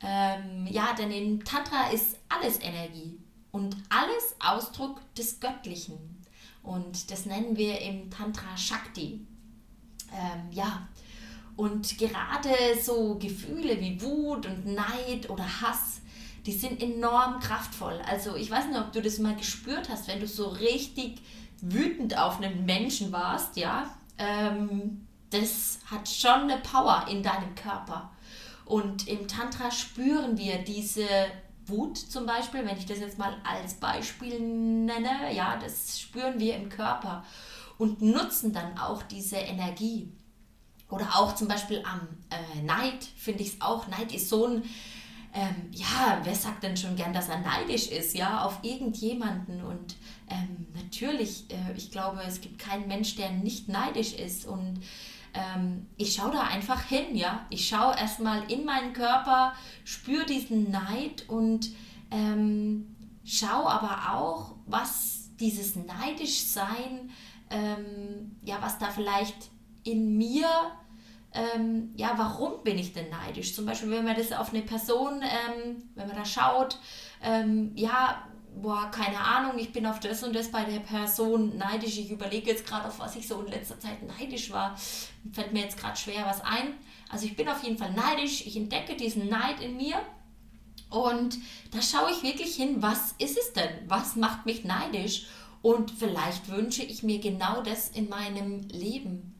Ähm, 0.00 0.66
ja, 0.70 0.94
denn 0.94 1.10
in 1.10 1.44
Tantra 1.44 1.90
ist 1.90 2.16
alles 2.30 2.60
Energie 2.60 3.21
und 3.52 3.76
alles 3.88 4.34
Ausdruck 4.40 5.00
des 5.14 5.38
Göttlichen. 5.38 5.98
Und 6.62 7.10
das 7.10 7.26
nennen 7.26 7.56
wir 7.56 7.80
im 7.80 8.10
Tantra 8.10 8.56
Shakti. 8.56 9.26
Ähm, 10.12 10.50
ja, 10.50 10.88
und 11.56 11.98
gerade 11.98 12.50
so 12.82 13.16
Gefühle 13.16 13.80
wie 13.80 14.00
Wut 14.00 14.46
und 14.46 14.66
Neid 14.66 15.28
oder 15.28 15.44
Hass, 15.44 16.00
die 16.46 16.52
sind 16.52 16.82
enorm 16.82 17.40
kraftvoll. 17.40 18.00
Also 18.08 18.34
ich 18.36 18.50
weiß 18.50 18.66
nicht, 18.66 18.78
ob 18.78 18.92
du 18.92 19.02
das 19.02 19.18
mal 19.18 19.36
gespürt 19.36 19.88
hast, 19.88 20.08
wenn 20.08 20.20
du 20.20 20.26
so 20.26 20.48
richtig 20.48 21.20
wütend 21.60 22.18
auf 22.18 22.40
einen 22.40 22.64
Menschen 22.64 23.12
warst, 23.12 23.56
ja. 23.56 23.94
Ähm, 24.18 25.06
das 25.30 25.78
hat 25.86 26.08
schon 26.08 26.50
eine 26.50 26.58
Power 26.58 27.06
in 27.08 27.22
deinem 27.22 27.54
Körper. 27.54 28.10
Und 28.64 29.08
im 29.08 29.28
Tantra 29.28 29.70
spüren 29.70 30.36
wir 30.36 30.58
diese 30.58 31.06
Wut 31.72 31.98
zum 31.98 32.26
Beispiel, 32.26 32.64
wenn 32.64 32.78
ich 32.78 32.86
das 32.86 33.00
jetzt 33.00 33.18
mal 33.18 33.34
als 33.44 33.74
Beispiel 33.74 34.38
nenne, 34.38 35.34
ja, 35.34 35.56
das 35.56 35.98
spüren 35.98 36.38
wir 36.38 36.54
im 36.54 36.68
Körper 36.68 37.24
und 37.78 38.00
nutzen 38.00 38.52
dann 38.52 38.78
auch 38.78 39.02
diese 39.02 39.36
Energie. 39.36 40.12
Oder 40.88 41.06
auch 41.16 41.34
zum 41.34 41.48
Beispiel 41.48 41.82
am 41.84 42.06
äh, 42.30 42.62
Neid 42.62 43.04
finde 43.16 43.42
ich 43.42 43.54
es 43.54 43.60
auch. 43.60 43.88
Neid 43.88 44.14
ist 44.14 44.28
so 44.28 44.46
ein, 44.46 44.62
ähm, 45.34 45.70
ja, 45.72 46.20
wer 46.22 46.34
sagt 46.34 46.62
denn 46.62 46.76
schon 46.76 46.96
gern, 46.96 47.14
dass 47.14 47.30
er 47.30 47.38
neidisch 47.38 47.88
ist, 47.88 48.14
ja, 48.14 48.44
auf 48.44 48.58
irgendjemanden. 48.62 49.64
Und 49.64 49.96
ähm, 50.28 50.66
natürlich, 50.74 51.46
äh, 51.50 51.72
ich 51.76 51.90
glaube, 51.90 52.20
es 52.28 52.42
gibt 52.42 52.58
keinen 52.58 52.86
Mensch, 52.88 53.16
der 53.16 53.30
nicht 53.30 53.68
neidisch 53.68 54.12
ist. 54.12 54.46
Und 54.46 54.82
ähm, 55.34 55.86
ich 55.96 56.14
schaue 56.14 56.32
da 56.32 56.42
einfach 56.42 56.82
hin, 56.82 57.16
ja. 57.16 57.46
Ich 57.50 57.68
schaue 57.68 57.96
erstmal 57.96 58.50
in 58.50 58.64
meinen 58.64 58.92
Körper, 58.92 59.54
spüre 59.84 60.26
diesen 60.26 60.70
Neid 60.70 61.28
und 61.28 61.70
ähm, 62.10 62.94
schaue 63.24 63.70
aber 63.70 64.14
auch, 64.14 64.56
was 64.66 65.30
dieses 65.40 65.76
Neidischsein, 65.76 67.10
ähm, 67.50 68.36
ja, 68.44 68.58
was 68.60 68.78
da 68.78 68.90
vielleicht 68.90 69.50
in 69.84 70.16
mir 70.16 70.46
ähm, 71.34 71.92
ja, 71.96 72.12
warum 72.16 72.62
bin 72.62 72.78
ich 72.78 72.92
denn 72.92 73.08
neidisch? 73.08 73.54
Zum 73.54 73.64
Beispiel, 73.64 73.90
wenn 73.90 74.04
man 74.04 74.16
das 74.16 74.32
auf 74.32 74.52
eine 74.52 74.62
Person, 74.62 75.22
ähm, 75.22 75.82
wenn 75.94 76.06
man 76.06 76.16
da 76.16 76.24
schaut, 76.24 76.78
ähm, 77.22 77.72
ja, 77.74 78.26
boah, 78.54 78.90
keine 78.90 79.18
Ahnung, 79.18 79.58
ich 79.58 79.72
bin 79.72 79.86
auf 79.86 80.00
das 80.00 80.22
und 80.22 80.34
das 80.34 80.50
bei 80.50 80.64
der 80.64 80.80
Person 80.80 81.56
neidisch. 81.56 81.98
Ich 81.98 82.10
überlege 82.10 82.50
jetzt 82.50 82.66
gerade, 82.66 82.88
auf 82.88 82.98
was 82.98 83.16
ich 83.16 83.26
so 83.26 83.40
in 83.40 83.50
letzter 83.50 83.78
Zeit 83.78 84.02
neidisch 84.02 84.50
war. 84.50 84.76
Fällt 85.32 85.52
mir 85.52 85.62
jetzt 85.62 85.78
gerade 85.78 85.96
schwer 85.96 86.24
was 86.26 86.40
ein. 86.42 86.74
Also 87.08 87.26
ich 87.26 87.36
bin 87.36 87.48
auf 87.48 87.62
jeden 87.62 87.78
Fall 87.78 87.92
neidisch. 87.92 88.46
Ich 88.46 88.56
entdecke 88.56 88.96
diesen 88.96 89.28
Neid 89.28 89.60
in 89.60 89.76
mir. 89.76 90.00
Und 90.90 91.38
da 91.70 91.80
schaue 91.80 92.10
ich 92.10 92.22
wirklich 92.22 92.54
hin, 92.54 92.82
was 92.82 93.12
ist 93.18 93.38
es 93.38 93.52
denn? 93.54 93.70
Was 93.88 94.16
macht 94.16 94.44
mich 94.44 94.64
neidisch? 94.64 95.26
Und 95.62 95.90
vielleicht 95.90 96.48
wünsche 96.48 96.82
ich 96.82 97.02
mir 97.02 97.18
genau 97.18 97.62
das 97.62 97.88
in 97.88 98.08
meinem 98.08 98.62
Leben. 98.68 99.34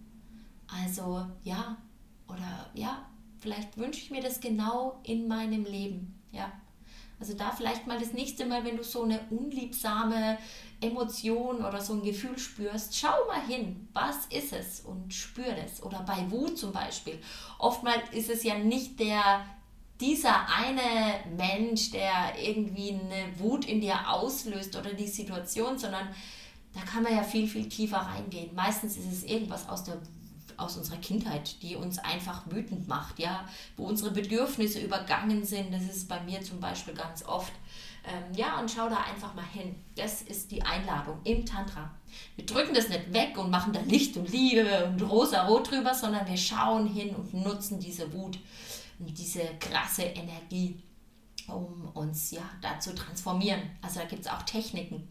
Also 0.85 1.27
ja, 1.43 1.77
oder 2.29 2.71
ja, 2.75 3.07
vielleicht 3.41 3.77
wünsche 3.77 4.01
ich 4.01 4.11
mir 4.11 4.23
das 4.23 4.41
genau 4.41 5.01
in 5.03 5.29
meinem 5.29 5.65
Leben. 5.65 6.19
Ja. 6.31 6.51
Also 7.23 7.35
da 7.35 7.53
vielleicht 7.53 7.87
mal 7.87 8.01
das 8.01 8.15
nächste 8.15 8.45
Mal, 8.47 8.65
wenn 8.65 8.77
du 8.77 8.83
so 8.83 9.05
eine 9.05 9.21
unliebsame 9.31 10.39
Emotion 10.81 11.65
oder 11.65 11.81
so 11.81 11.93
ein 11.93 12.03
Gefühl 12.03 12.37
spürst, 12.37 12.99
schau 12.99 13.15
mal 13.29 13.47
hin, 13.47 13.87
was 13.93 14.27
ist 14.27 14.53
es 14.53 14.81
und 14.81 15.15
spür 15.15 15.53
das. 15.55 15.85
Oder 15.85 16.01
bei 16.01 16.29
Wut 16.33 16.59
zum 16.59 16.73
Beispiel. 16.73 17.21
Oftmals 17.61 18.03
ist 18.11 18.29
es 18.29 18.43
ja 18.43 18.59
nicht 18.59 18.99
der 18.99 19.45
dieser 20.01 20.49
eine 20.49 21.21
Mensch, 21.37 21.93
der 21.93 22.35
irgendwie 22.43 22.91
eine 22.91 23.39
Wut 23.39 23.67
in 23.67 23.81
dir 23.81 24.11
auslöst 24.11 24.75
oder 24.75 24.93
die 24.93 25.07
Situation, 25.07 25.79
sondern 25.79 26.09
da 26.75 26.81
kann 26.81 27.05
man 27.05 27.15
ja 27.15 27.23
viel, 27.23 27.47
viel 27.47 27.69
tiefer 27.69 27.99
reingehen. 27.99 28.53
Meistens 28.53 28.97
ist 28.97 29.13
es 29.13 29.23
irgendwas 29.23 29.69
aus 29.69 29.85
der 29.85 29.99
aus 30.63 30.77
unserer 30.77 30.99
Kindheit, 30.99 31.63
die 31.63 31.77
uns 31.77 31.99
einfach 31.99 32.43
wütend 32.51 32.89
macht, 32.89 33.19
ja, 33.19 33.47
wo 33.77 33.85
unsere 33.85 34.11
Bedürfnisse 34.11 34.81
übergangen 34.81 35.45
sind. 35.45 35.73
Das 35.73 35.83
ist 35.83 36.09
bei 36.09 36.21
mir 36.21 36.41
zum 36.43 36.61
Beispiel 36.61 36.95
ganz 36.95 37.25
oft. 37.25 37.53
Ähm, 38.05 38.35
ja, 38.35 38.59
und 38.59 38.71
schau 38.71 38.89
da 38.89 38.97
einfach 38.97 39.35
mal 39.35 39.45
hin. 39.45 39.77
Das 39.95 40.23
ist 40.23 40.51
die 40.51 40.63
Einladung 40.63 41.19
im 41.25 41.47
Tantra. 41.47 41.91
Wir 42.35 42.45
drücken 42.45 42.75
das 42.75 42.89
nicht 42.89 43.13
weg 43.13 43.39
und 43.39 43.51
machen 43.51 43.73
da 43.73 43.81
Licht 43.81 44.17
und 44.17 44.31
Liebe 44.31 44.87
und 44.87 45.01
rosa-rot 45.03 45.71
drüber, 45.71 45.95
sondern 45.95 46.27
wir 46.27 46.37
schauen 46.37 46.87
hin 46.87 47.15
und 47.15 47.33
nutzen 47.33 47.79
diese 47.79 48.13
Wut 48.13 48.39
und 48.99 49.19
diese 49.19 49.45
krasse 49.61 50.03
Energie, 50.03 50.81
um 51.47 51.91
uns 51.95 52.33
ja 52.33 52.43
da 52.61 52.81
zu 52.81 52.95
transformieren. 52.95 53.63
Also 53.83 54.01
da 54.01 54.07
gibt 54.07 54.23
es 54.23 54.31
auch 54.31 54.43
Techniken. 54.43 55.07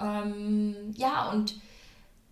Ähm, 0.00 0.92
ja, 0.96 1.30
und 1.30 1.54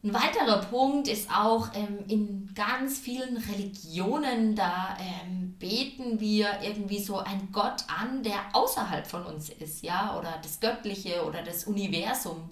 ein 0.05 0.15
weiterer 0.15 0.59
Punkt 0.63 1.07
ist 1.07 1.31
auch 1.31 1.69
ähm, 1.75 1.99
in 2.09 2.53
ganz 2.55 2.99
vielen 2.99 3.37
Religionen, 3.37 4.57
da 4.57 4.97
ähm, 4.99 5.55
beten 5.61 6.19
wir 6.19 6.61
irgendwie 6.63 6.99
so 6.99 7.19
einen 7.19 7.53
Gott 7.53 7.85
an, 7.87 8.25
der 8.25 8.41
außerhalb 8.53 9.07
von 9.07 9.25
uns 9.25 9.49
ist, 9.51 9.85
ja, 9.85 10.19
oder 10.19 10.41
das 10.43 10.59
Göttliche 10.59 11.25
oder 11.25 11.43
das 11.43 11.65
Universum. 11.65 12.51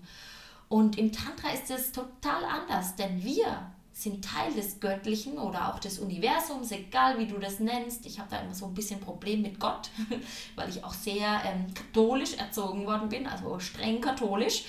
Und 0.69 0.97
im 0.97 1.11
Tantra 1.11 1.51
ist 1.51 1.69
es 1.73 1.91
total 1.91 2.45
anders, 2.45 2.95
denn 2.95 3.25
wir 3.25 3.73
sind 3.93 4.25
Teil 4.25 4.53
des 4.55 4.81
Göttlichen 4.81 5.37
oder 5.37 5.69
auch 5.69 5.79
des 5.79 5.99
Universums, 5.99 6.71
egal 6.71 7.19
wie 7.19 7.27
du 7.27 7.39
das 7.39 7.59
nennst. 7.59 8.07
Ich 8.07 8.19
habe 8.19 8.31
da 8.31 8.39
immer 8.39 8.55
so 8.55 8.67
ein 8.67 8.75
bisschen 8.75 9.01
Problem 9.01 9.43
mit 9.43 9.61
Gott, 9.61 9.91
weil 10.55 10.71
ich 10.71 10.83
auch 10.85 10.95
sehr 10.95 11.43
ähm, 11.45 11.75
katholisch 11.75 12.35
erzogen 12.35 12.87
worden 12.87 13.09
bin, 13.09 13.27
also 13.27 13.59
streng 13.59 14.01
katholisch. 14.01 14.65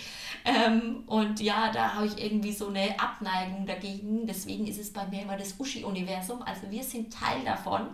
Ähm, 0.46 1.04
und 1.08 1.40
ja, 1.40 1.72
da 1.72 1.94
habe 1.94 2.08
ich 2.08 2.18
irgendwie 2.22 2.52
so 2.52 2.68
eine 2.68 3.00
Abneigung 3.00 3.66
dagegen. 3.66 4.26
Deswegen 4.26 4.68
ist 4.68 4.80
es 4.80 4.92
bei 4.92 5.06
mir 5.08 5.22
immer 5.24 5.38
das 5.38 5.60
Uschi-Universum. 5.60 6.42
Also 6.42 6.70
wir 6.70 6.84
sind 6.84 7.14
Teil 7.14 7.44
davon. 7.46 7.90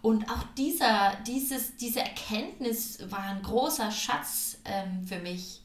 Und 0.00 0.30
auch 0.30 0.44
dieser, 0.56 1.16
dieses, 1.26 1.76
diese 1.76 2.00
Erkenntnis 2.00 2.98
war 3.10 3.20
ein 3.20 3.42
großer 3.42 3.90
Schatz 3.90 4.58
ähm, 4.64 5.04
für 5.04 5.18
mich. 5.18 5.62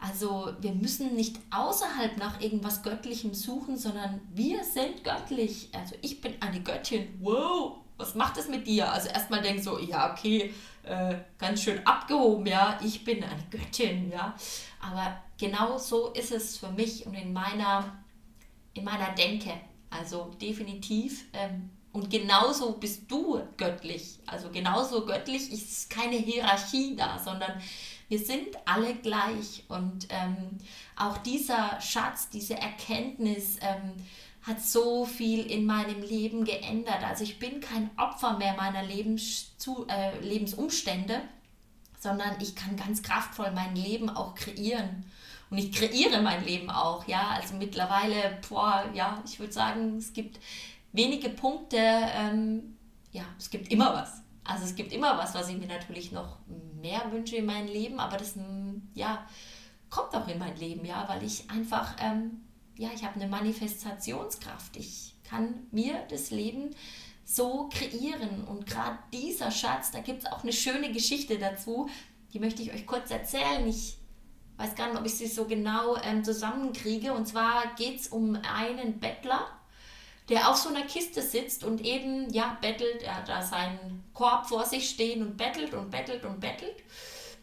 Also 0.00 0.52
wir 0.60 0.72
müssen 0.72 1.14
nicht 1.14 1.36
außerhalb 1.50 2.16
nach 2.16 2.40
irgendwas 2.40 2.82
Göttlichem 2.82 3.34
suchen, 3.34 3.76
sondern 3.76 4.20
wir 4.34 4.64
sind 4.64 5.04
göttlich. 5.04 5.68
Also 5.72 5.94
ich 6.00 6.20
bin 6.20 6.34
eine 6.40 6.60
Göttin. 6.60 7.06
Wow, 7.20 7.80
was 7.98 8.14
macht 8.14 8.38
es 8.38 8.48
mit 8.48 8.66
dir? 8.66 8.90
Also 8.90 9.08
erstmal 9.08 9.42
denk 9.42 9.62
so, 9.62 9.78
ja, 9.78 10.10
okay, 10.10 10.54
äh, 10.84 11.16
ganz 11.38 11.62
schön 11.62 11.86
abgehoben, 11.86 12.46
ja, 12.46 12.78
ich 12.82 13.04
bin 13.04 13.22
eine 13.22 13.44
Göttin, 13.50 14.10
ja. 14.10 14.34
Aber 14.80 15.22
genau 15.38 15.78
so 15.78 16.08
ist 16.08 16.32
es 16.32 16.58
für 16.58 16.70
mich 16.70 17.06
und 17.06 17.14
in 17.14 17.32
meiner, 17.32 17.98
in 18.74 18.84
meiner 18.84 19.14
Denke. 19.14 19.52
Also 19.90 20.30
definitiv. 20.40 21.26
Ähm, 21.32 21.70
und 21.92 22.08
genauso 22.08 22.72
bist 22.72 23.10
du 23.10 23.40
göttlich. 23.56 24.18
Also 24.26 24.50
genauso 24.50 25.04
göttlich 25.04 25.50
ist 25.52 25.90
keine 25.90 26.16
Hierarchie 26.16 26.94
da, 26.96 27.18
sondern 27.18 27.60
wir 28.08 28.18
sind 28.18 28.48
alle 28.64 28.94
gleich. 28.94 29.64
Und 29.68 30.06
ähm, 30.10 30.58
auch 30.96 31.18
dieser 31.18 31.80
Schatz, 31.80 32.28
diese 32.30 32.54
Erkenntnis 32.54 33.56
ähm, 33.60 33.94
hat 34.42 34.60
so 34.60 35.04
viel 35.04 35.46
in 35.46 35.66
meinem 35.66 36.02
Leben 36.02 36.44
geändert. 36.44 37.02
Also 37.02 37.24
ich 37.24 37.38
bin 37.38 37.60
kein 37.60 37.90
Opfer 37.96 38.38
mehr 38.38 38.54
meiner 38.54 38.84
Lebens 38.84 39.52
äh, 39.88 40.18
Lebensumstände, 40.20 41.20
sondern 42.00 42.40
ich 42.40 42.56
kann 42.56 42.76
ganz 42.76 43.02
kraftvoll 43.02 43.52
mein 43.52 43.76
Leben 43.76 44.08
auch 44.08 44.34
kreieren. 44.34 45.04
Und 45.50 45.58
ich 45.58 45.70
kreiere 45.70 46.22
mein 46.22 46.44
Leben 46.44 46.70
auch, 46.70 47.06
ja. 47.06 47.28
Also 47.40 47.54
mittlerweile, 47.54 48.38
boah, 48.48 48.88
ja, 48.94 49.22
ich 49.26 49.38
würde 49.38 49.52
sagen, 49.52 49.98
es 49.98 50.12
gibt 50.12 50.40
wenige 50.92 51.28
Punkte, 51.28 51.76
ähm, 51.76 52.76
ja, 53.12 53.24
es 53.38 53.50
gibt 53.50 53.70
immer 53.70 53.92
was. 53.94 54.22
Also 54.44 54.64
es 54.64 54.74
gibt 54.74 54.92
immer 54.92 55.18
was, 55.18 55.34
was 55.34 55.48
ich 55.50 55.58
mir 55.58 55.66
natürlich 55.66 56.10
noch 56.10 56.38
mehr 56.80 57.02
wünsche 57.12 57.36
in 57.36 57.46
meinem 57.46 57.68
Leben, 57.68 58.00
aber 58.00 58.16
das, 58.16 58.34
ja, 58.94 59.26
kommt 59.90 60.14
auch 60.14 60.26
in 60.26 60.38
mein 60.38 60.56
Leben, 60.56 60.84
ja, 60.86 61.06
weil 61.06 61.22
ich 61.22 61.50
einfach, 61.50 61.96
ähm, 62.00 62.40
ja, 62.76 62.88
ich 62.94 63.04
habe 63.04 63.16
eine 63.16 63.28
Manifestationskraft. 63.28 64.76
Ich 64.76 65.14
kann 65.24 65.66
mir 65.70 66.06
das 66.08 66.30
Leben 66.30 66.70
so 67.30 67.68
kreieren. 67.72 68.44
Und 68.44 68.66
gerade 68.66 68.98
dieser 69.12 69.50
Schatz, 69.50 69.90
da 69.90 70.00
gibt 70.00 70.24
es 70.24 70.32
auch 70.32 70.42
eine 70.42 70.52
schöne 70.52 70.92
Geschichte 70.92 71.38
dazu, 71.38 71.88
die 72.32 72.40
möchte 72.40 72.62
ich 72.62 72.72
euch 72.72 72.86
kurz 72.86 73.10
erzählen. 73.10 73.66
Ich 73.68 73.96
weiß 74.56 74.74
gar 74.74 74.88
nicht, 74.88 74.98
ob 74.98 75.06
ich 75.06 75.14
sie 75.14 75.26
so 75.26 75.44
genau 75.44 75.96
ähm, 75.96 76.24
zusammenkriege. 76.24 77.12
Und 77.12 77.26
zwar 77.26 77.74
geht 77.76 78.00
es 78.00 78.08
um 78.08 78.36
einen 78.36 78.98
Bettler, 78.98 79.46
der 80.28 80.48
auf 80.48 80.56
so 80.56 80.68
einer 80.68 80.82
Kiste 80.82 81.22
sitzt 81.22 81.64
und 81.64 81.84
eben, 81.84 82.32
ja, 82.32 82.56
bettelt. 82.60 83.02
Er 83.02 83.16
hat 83.16 83.28
da 83.28 83.42
seinen 83.42 84.04
Korb 84.12 84.46
vor 84.46 84.64
sich 84.64 84.88
stehen 84.90 85.22
und 85.22 85.36
bettelt 85.36 85.74
und 85.74 85.90
bettelt 85.90 86.24
und 86.24 86.40
bettelt. 86.40 86.76
Und 86.76 86.84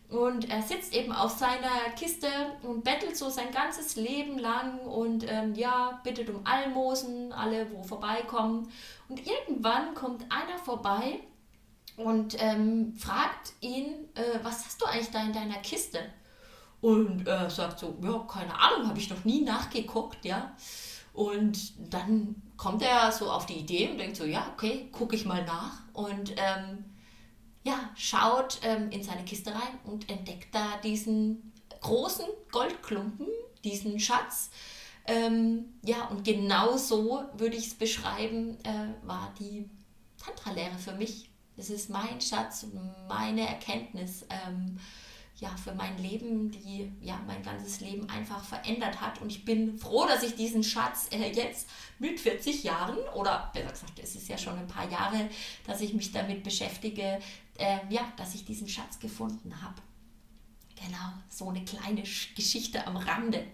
er 0.09 0.61
sitzt 0.61 0.93
eben 0.93 1.11
auf 1.11 1.37
seiner 1.37 1.91
Kiste 1.97 2.27
und 2.63 2.83
bettelt 2.83 3.17
so 3.17 3.29
sein 3.29 3.51
ganzes 3.51 3.97
Leben 3.97 4.39
lang 4.39 4.79
und 4.79 5.29
ähm, 5.29 5.53
ja, 5.53 5.99
bittet 6.03 6.29
um 6.29 6.45
Almosen, 6.45 7.33
alle, 7.33 7.69
wo 7.71 7.83
vorbeikommen. 7.83 8.71
Und 9.09 9.21
irgendwann 9.27 9.93
kommt 9.93 10.23
einer 10.31 10.57
vorbei 10.57 11.19
und 11.97 12.41
ähm, 12.41 12.93
fragt 12.95 13.53
ihn, 13.59 14.07
äh, 14.15 14.39
was 14.43 14.65
hast 14.65 14.81
du 14.81 14.85
eigentlich 14.85 15.11
da 15.11 15.23
in 15.23 15.33
deiner 15.33 15.57
Kiste? 15.57 15.99
Und 16.79 17.27
er 17.27 17.49
sagt 17.49 17.79
so, 17.79 17.97
ja, 18.01 18.19
keine 18.31 18.57
Ahnung, 18.57 18.87
habe 18.87 18.99
ich 18.99 19.09
noch 19.09 19.25
nie 19.25 19.41
nachgeguckt, 19.41 20.23
ja. 20.23 20.55
Und 21.11 21.73
dann 21.93 22.35
kommt 22.55 22.83
er 22.83 23.11
so 23.11 23.31
auf 23.31 23.47
die 23.47 23.55
Idee 23.55 23.89
und 23.89 23.97
denkt 23.97 24.15
so, 24.15 24.23
ja, 24.23 24.51
okay, 24.53 24.87
gucke 24.91 25.15
ich 25.15 25.25
mal 25.25 25.43
nach. 25.43 25.79
Und 25.93 26.33
ähm, 26.37 26.85
ja, 27.67 27.91
schaut 27.95 28.59
ähm, 28.63 28.89
in 28.91 29.03
seine 29.03 29.25
Kiste 29.25 29.53
rein 29.53 29.79
und 29.83 30.09
entdeckt 30.09 30.55
da 30.55 30.77
diesen 30.83 31.51
großen 31.81 32.25
Goldklumpen, 32.49 33.27
diesen 33.65 33.99
Schatz. 33.99 34.49
Ähm, 35.05 35.65
ja, 35.83 36.05
und 36.05 36.23
genau 36.23 36.77
so 36.77 37.23
würde 37.33 37.57
ich 37.57 37.67
es 37.67 37.73
beschreiben, 37.73 38.57
äh, 38.63 39.05
war 39.05 39.33
die 39.37 39.69
Tantra-Lehre 40.17 40.77
für 40.77 40.93
mich. 40.93 41.29
Es 41.57 41.69
ist 41.69 41.89
mein 41.89 42.21
Schatz, 42.21 42.65
meine 43.09 43.47
Erkenntnis. 43.47 44.25
Ähm, 44.29 44.77
ja, 45.39 45.49
für 45.55 45.73
mein 45.73 45.97
Leben, 45.99 46.49
die 46.49 46.91
ja 46.99 47.19
mein 47.27 47.43
ganzes 47.43 47.79
Leben 47.79 48.09
einfach 48.09 48.43
verändert 48.43 49.01
hat. 49.01 49.21
Und 49.21 49.31
ich 49.31 49.45
bin 49.45 49.77
froh, 49.77 50.07
dass 50.07 50.23
ich 50.23 50.35
diesen 50.35 50.63
Schatz 50.63 51.09
äh, 51.11 51.31
jetzt 51.31 51.69
mit 51.99 52.19
40 52.19 52.63
Jahren 52.63 52.97
oder 53.13 53.51
besser 53.53 53.69
gesagt, 53.69 53.99
es 54.01 54.15
ist 54.15 54.27
ja 54.29 54.37
schon 54.37 54.57
ein 54.57 54.67
paar 54.67 54.89
Jahre, 54.89 55.29
dass 55.67 55.81
ich 55.81 55.93
mich 55.93 56.11
damit 56.11 56.43
beschäftige, 56.43 57.19
äh, 57.57 57.79
ja, 57.89 58.01
dass 58.17 58.35
ich 58.35 58.45
diesen 58.45 58.67
Schatz 58.67 58.99
gefunden 58.99 59.61
habe. 59.61 59.81
Genau, 60.75 61.13
so 61.29 61.49
eine 61.49 61.65
kleine 61.65 62.01
Geschichte 62.01 62.85
am 62.85 62.97
Rande. 62.97 63.45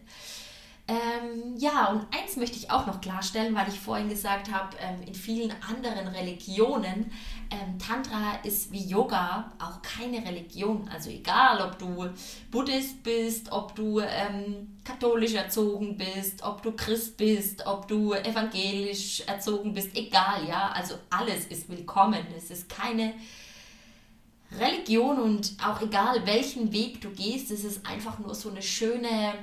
Ähm, 0.85 1.55
ja, 1.57 1.87
und 1.87 2.05
eins 2.13 2.35
möchte 2.35 2.57
ich 2.57 2.69
auch 2.69 2.85
noch 2.85 2.99
klarstellen, 2.99 3.55
weil 3.55 3.69
ich 3.69 3.79
vorhin 3.79 4.09
gesagt 4.09 4.51
habe, 4.51 4.75
ähm, 4.81 5.01
in 5.07 5.15
vielen 5.15 5.53
anderen 5.61 6.09
Religionen, 6.09 7.09
ähm, 7.49 7.79
Tantra 7.79 8.39
ist 8.43 8.69
wie 8.73 8.85
Yoga 8.85 9.53
auch 9.59 9.81
keine 9.81 10.25
Religion. 10.25 10.89
Also 10.89 11.09
egal, 11.09 11.61
ob 11.61 11.79
du 11.79 12.09
Buddhist 12.51 13.01
bist, 13.01 13.49
ob 13.53 13.73
du 13.75 14.01
ähm, 14.01 14.77
katholisch 14.83 15.35
erzogen 15.35 15.97
bist, 15.97 16.43
ob 16.43 16.61
du 16.61 16.73
Christ 16.73 17.15
bist, 17.15 17.65
ob 17.65 17.87
du 17.87 18.11
evangelisch 18.11 19.21
erzogen 19.21 19.73
bist, 19.73 19.95
egal, 19.95 20.45
ja. 20.45 20.73
Also 20.73 20.95
alles 21.09 21.45
ist 21.45 21.69
willkommen. 21.69 22.25
Es 22.35 22.51
ist 22.51 22.67
keine 22.67 23.13
Religion 24.59 25.19
und 25.19 25.55
auch 25.63 25.81
egal, 25.81 26.25
welchen 26.25 26.71
Weg 26.71 27.01
du 27.01 27.09
gehst, 27.09 27.51
es 27.51 27.63
ist 27.63 27.85
einfach 27.85 28.19
nur 28.19 28.35
so 28.35 28.49
eine 28.49 28.61
schöne 28.61 29.33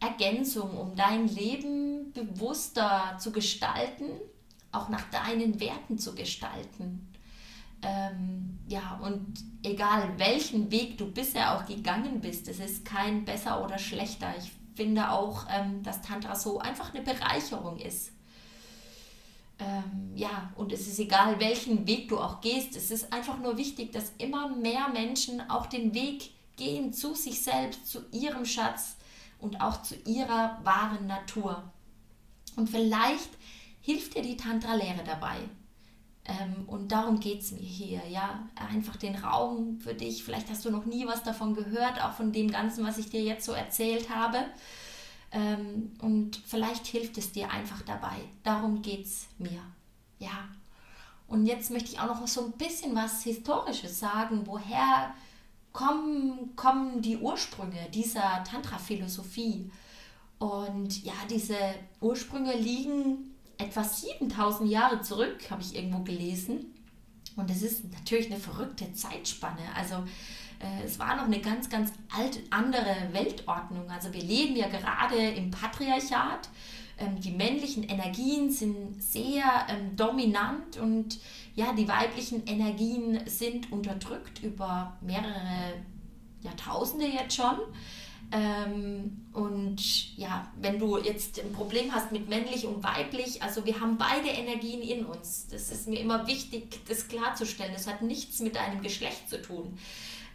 Ergänzung, 0.00 0.76
um 0.76 0.96
dein 0.96 1.28
Leben 1.28 2.12
bewusster 2.12 3.16
zu 3.18 3.32
gestalten, 3.32 4.06
auch 4.72 4.88
nach 4.88 5.08
deinen 5.10 5.60
Werten 5.60 5.98
zu 5.98 6.14
gestalten. 6.14 7.12
Ähm, 7.82 8.58
ja, 8.68 9.00
und 9.02 9.34
egal 9.62 10.18
welchen 10.18 10.70
Weg 10.70 10.98
du 10.98 11.10
bisher 11.10 11.56
auch 11.56 11.66
gegangen 11.66 12.20
bist, 12.20 12.48
es 12.48 12.60
ist 12.60 12.84
kein 12.84 13.24
besser 13.24 13.64
oder 13.64 13.78
schlechter. 13.78 14.34
Ich 14.38 14.52
finde 14.74 15.10
auch, 15.10 15.46
ähm, 15.50 15.82
dass 15.82 16.02
Tantra 16.02 16.34
so 16.34 16.58
einfach 16.58 16.94
eine 16.94 17.02
Bereicherung 17.02 17.78
ist. 17.78 18.12
Ähm, 19.60 20.12
ja, 20.14 20.52
und 20.56 20.72
es 20.72 20.86
ist 20.86 20.98
egal, 20.98 21.38
welchen 21.38 21.86
Weg 21.86 22.08
du 22.08 22.18
auch 22.18 22.40
gehst, 22.40 22.76
es 22.76 22.90
ist 22.90 23.12
einfach 23.12 23.38
nur 23.38 23.58
wichtig, 23.58 23.92
dass 23.92 24.12
immer 24.18 24.48
mehr 24.48 24.88
Menschen 24.88 25.48
auch 25.50 25.66
den 25.66 25.92
Weg 25.94 26.30
gehen 26.56 26.92
zu 26.92 27.14
sich 27.14 27.42
selbst, 27.42 27.86
zu 27.86 28.00
ihrem 28.12 28.44
Schatz, 28.44 28.96
und 29.40 29.60
auch 29.60 29.82
zu 29.82 29.96
ihrer 30.06 30.58
wahren 30.64 31.06
Natur. 31.06 31.62
Und 32.56 32.68
vielleicht 32.68 33.30
hilft 33.80 34.14
dir 34.14 34.22
die 34.22 34.36
Tantra-Lehre 34.36 35.02
dabei. 35.04 35.36
Ähm, 36.24 36.64
und 36.66 36.92
darum 36.92 37.20
geht 37.20 37.40
es 37.40 37.52
mir 37.52 37.60
hier, 37.60 38.02
ja. 38.08 38.48
Einfach 38.54 38.96
den 38.96 39.16
Raum 39.16 39.80
für 39.80 39.94
dich. 39.94 40.22
Vielleicht 40.22 40.50
hast 40.50 40.64
du 40.64 40.70
noch 40.70 40.84
nie 40.84 41.06
was 41.06 41.22
davon 41.22 41.54
gehört, 41.54 42.02
auch 42.02 42.12
von 42.12 42.32
dem 42.32 42.50
Ganzen, 42.50 42.84
was 42.84 42.98
ich 42.98 43.08
dir 43.08 43.22
jetzt 43.22 43.46
so 43.46 43.52
erzählt 43.52 44.10
habe. 44.10 44.38
Ähm, 45.32 45.92
und 46.00 46.42
vielleicht 46.44 46.86
hilft 46.86 47.18
es 47.18 47.32
dir 47.32 47.50
einfach 47.50 47.82
dabei. 47.82 48.16
Darum 48.42 48.82
geht 48.82 49.06
es 49.06 49.26
mir, 49.38 49.62
ja. 50.18 50.48
Und 51.28 51.46
jetzt 51.46 51.70
möchte 51.70 51.90
ich 51.92 52.00
auch 52.00 52.06
noch 52.06 52.26
so 52.26 52.46
ein 52.46 52.52
bisschen 52.52 52.94
was 52.94 53.22
Historisches 53.22 54.00
sagen, 54.00 54.46
woher 54.46 55.14
kommen, 55.72 56.56
kommen 56.56 57.00
die 57.02 57.16
Ursprünge 57.16 57.88
dieser 57.94 58.42
Tantra-Philosophie. 58.42 59.70
Und 60.40 61.04
ja, 61.04 61.12
diese 61.30 61.56
Ursprünge 62.00 62.56
liegen 62.56 63.36
etwa 63.58 63.84
7000 63.84 64.70
Jahre 64.70 65.02
zurück, 65.02 65.50
habe 65.50 65.62
ich 65.62 65.76
irgendwo 65.76 66.00
gelesen. 66.00 66.74
Und 67.36 67.50
es 67.50 67.62
ist 67.62 67.84
natürlich 67.92 68.26
eine 68.26 68.40
verrückte 68.40 68.92
Zeitspanne. 68.92 69.62
Also 69.76 70.02
es 70.84 70.98
war 70.98 71.16
noch 71.16 71.24
eine 71.24 71.40
ganz, 71.40 71.68
ganz 71.68 71.92
alt, 72.16 72.40
andere 72.50 72.94
Weltordnung. 73.12 73.90
Also 73.90 74.12
wir 74.12 74.22
leben 74.22 74.56
ja 74.56 74.68
gerade 74.68 75.16
im 75.16 75.50
Patriarchat. 75.50 76.48
Ähm, 76.98 77.20
die 77.20 77.32
männlichen 77.32 77.84
Energien 77.84 78.50
sind 78.50 79.02
sehr 79.02 79.44
ähm, 79.68 79.96
dominant 79.96 80.76
und 80.76 81.18
ja, 81.54 81.72
die 81.72 81.88
weiblichen 81.88 82.46
Energien 82.46 83.20
sind 83.26 83.72
unterdrückt 83.72 84.42
über 84.42 84.96
mehrere 85.00 85.74
Jahrtausende 86.42 87.06
jetzt 87.06 87.36
schon. 87.36 87.58
Ähm, 88.32 89.26
und 89.32 90.16
ja, 90.16 90.46
wenn 90.60 90.78
du 90.78 90.98
jetzt 90.98 91.40
ein 91.40 91.52
Problem 91.52 91.92
hast 91.92 92.12
mit 92.12 92.28
männlich 92.28 92.66
und 92.66 92.84
weiblich, 92.84 93.42
also 93.42 93.64
wir 93.64 93.80
haben 93.80 93.98
beide 93.98 94.28
Energien 94.28 94.82
in 94.82 95.04
uns. 95.04 95.48
Das 95.48 95.72
ist 95.72 95.88
mir 95.88 95.98
immer 95.98 96.26
wichtig, 96.26 96.80
das 96.86 97.08
klarzustellen. 97.08 97.72
Das 97.72 97.88
hat 97.88 98.02
nichts 98.02 98.40
mit 98.40 98.56
deinem 98.56 98.82
Geschlecht 98.82 99.28
zu 99.28 99.42
tun. 99.42 99.76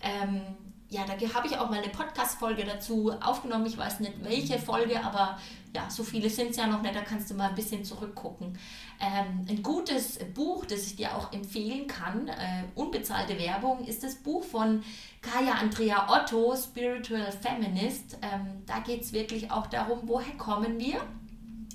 Ähm, 0.02 0.42
ja, 0.90 1.04
da 1.04 1.14
habe 1.34 1.48
ich 1.48 1.58
auch 1.58 1.70
mal 1.70 1.80
eine 1.82 1.92
Podcast-Folge 1.92 2.64
dazu 2.64 3.12
aufgenommen. 3.20 3.66
Ich 3.66 3.78
weiß 3.78 4.00
nicht 4.02 4.14
welche 4.24 4.60
Folge, 4.60 5.04
aber 5.04 5.38
ja, 5.76 5.90
so 5.90 6.04
viele 6.04 6.30
sind 6.30 6.52
es 6.52 6.58
ja 6.58 6.68
noch 6.68 6.82
nicht. 6.82 6.96
Da 6.96 7.02
kannst 7.02 7.30
du 7.30 7.34
mal 7.34 7.50
ein 7.50 7.56
bisschen 7.56 7.84
zurückgucken. 7.84 8.58
Ähm, 9.00 9.46
ein 9.50 9.64
gutes 9.64 10.20
Buch, 10.34 10.66
das 10.66 10.86
ich 10.86 10.96
dir 10.96 11.16
auch 11.16 11.34
empfehlen 11.34 11.88
kann, 11.88 12.28
äh, 12.28 12.64
unbezahlte 12.76 13.38
Werbung, 13.38 13.84
ist 13.86 14.04
das 14.04 14.16
Buch 14.16 14.44
von 14.44 14.84
Kaya 15.22 15.56
Andrea 15.56 16.08
Otto, 16.08 16.56
Spiritual 16.56 17.32
Feminist. 17.32 18.18
Ähm, 18.22 18.64
da 18.66 18.80
geht 18.80 19.02
es 19.02 19.12
wirklich 19.12 19.52
auch 19.52 19.68
darum, 19.68 20.00
woher 20.04 20.38
kommen 20.38 20.80
wir. 20.80 21.02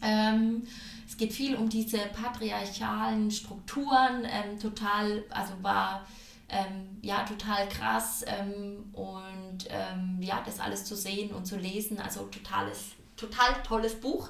Ähm, 0.02 0.62
es 1.06 1.16
geht 1.16 1.32
viel 1.32 1.56
um 1.56 1.68
diese 1.68 1.98
patriarchalen 1.98 3.30
Strukturen. 3.30 4.24
Ähm, 4.24 4.58
total, 4.58 5.24
also 5.30 5.52
war 5.62 6.06
ähm, 6.50 6.98
ja, 7.02 7.24
total 7.24 7.68
krass 7.68 8.24
ähm, 8.26 8.90
und 8.92 9.66
ähm, 9.68 10.18
ja, 10.20 10.42
das 10.44 10.60
alles 10.60 10.84
zu 10.84 10.96
sehen 10.96 11.32
und 11.32 11.46
zu 11.46 11.56
lesen, 11.56 11.98
also 11.98 12.24
totales, 12.24 12.92
total 13.16 13.62
tolles 13.62 14.00
Buch. 14.00 14.28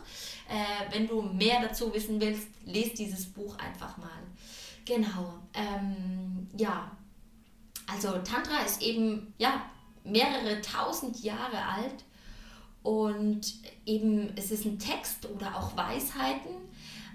Äh, 0.49 0.93
wenn 0.93 1.07
du 1.07 1.23
mehr 1.23 1.61
dazu 1.61 1.93
wissen 1.95 2.21
willst, 2.21 2.49
lest 2.65 2.99
dieses 2.99 3.27
Buch 3.27 3.57
einfach 3.59 3.97
mal. 3.97 4.09
Genau, 4.85 5.39
ähm, 5.55 6.49
ja, 6.57 6.91
also 7.87 8.19
Tantra 8.19 8.61
ist 8.65 8.83
eben, 8.83 9.33
ja, 9.39 9.63
mehrere 10.05 10.61
tausend 10.61 11.23
Jahre 11.23 11.65
alt 11.65 12.05
und 12.83 13.41
eben 13.85 14.33
es 14.37 14.51
ist 14.51 14.65
ein 14.65 14.79
Text 14.79 15.29
oder 15.29 15.57
auch 15.57 15.77
Weisheiten, 15.77 16.55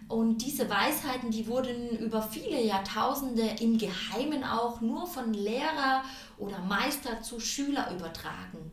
und 0.08 0.38
diese 0.38 0.70
Weisheiten, 0.70 1.32
die 1.32 1.48
wurden 1.48 1.98
über 1.98 2.22
viele 2.22 2.62
Jahrtausende 2.62 3.56
im 3.60 3.78
Geheimen 3.78 4.44
auch 4.44 4.80
nur 4.82 5.08
von 5.08 5.34
Lehrer 5.34 6.04
oder 6.38 6.60
Meister 6.60 7.22
zu 7.22 7.40
Schüler 7.40 7.92
übertragen. 7.92 8.72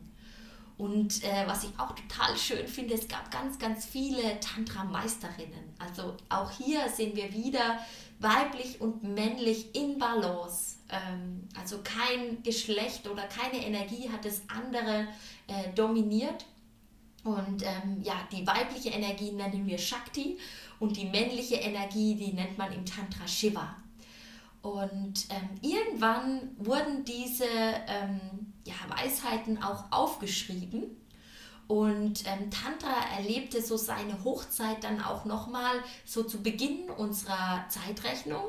Und 0.77 1.23
äh, 1.23 1.47
was 1.47 1.63
ich 1.63 1.71
auch 1.77 1.93
total 1.95 2.37
schön 2.37 2.67
finde, 2.67 2.95
es 2.95 3.07
gab 3.07 3.31
ganz, 3.31 3.57
ganz 3.57 3.85
viele 3.85 4.39
Tantra-Meisterinnen. 4.39 5.73
Also 5.79 6.15
auch 6.29 6.51
hier 6.51 6.89
sehen 6.89 7.15
wir 7.15 7.31
wieder 7.33 7.79
weiblich 8.19 8.81
und 8.81 9.03
männlich 9.03 9.75
in 9.75 9.97
Balance. 9.97 10.77
Ähm, 10.89 11.47
also 11.59 11.79
kein 11.83 12.43
Geschlecht 12.43 13.07
oder 13.07 13.23
keine 13.23 13.65
Energie 13.65 14.09
hat 14.09 14.25
das 14.25 14.41
andere 14.47 15.07
äh, 15.47 15.73
dominiert. 15.73 16.45
Und 17.23 17.63
ähm, 17.63 18.01
ja, 18.01 18.15
die 18.31 18.45
weibliche 18.45 18.89
Energie 18.89 19.31
nennen 19.31 19.65
wir 19.65 19.77
Shakti 19.77 20.37
und 20.83 20.97
die 20.97 21.05
männliche 21.05 21.55
Energie, 21.55 22.13
die 22.15 22.33
nennt 22.33 22.57
man 22.57 22.73
im 22.73 22.85
Tantra 22.85 23.25
Shiva. 23.25 23.73
Und 24.61 25.27
ähm, 25.29 25.49
irgendwann 25.61 26.49
wurden 26.57 27.05
diese 27.05 27.45
ähm, 27.45 28.53
ja, 28.65 28.73
Weisheiten 28.89 29.63
auch 29.63 29.85
aufgeschrieben. 29.91 30.83
Und 31.67 32.25
ähm, 32.27 32.51
Tantra 32.51 33.15
erlebte 33.17 33.61
so 33.61 33.77
seine 33.77 34.25
Hochzeit 34.25 34.83
dann 34.83 35.01
auch 35.01 35.23
nochmal 35.23 35.75
so 36.05 36.23
zu 36.23 36.43
Beginn 36.43 36.89
unserer 36.89 37.65
Zeitrechnung, 37.69 38.43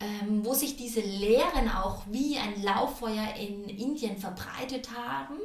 ähm, 0.00 0.46
wo 0.46 0.54
sich 0.54 0.76
diese 0.76 1.00
Lehren 1.00 1.68
auch 1.70 2.04
wie 2.10 2.38
ein 2.38 2.62
Lauffeuer 2.62 3.34
in 3.38 3.64
Indien 3.68 4.16
verbreitet 4.16 4.88
haben 4.96 5.36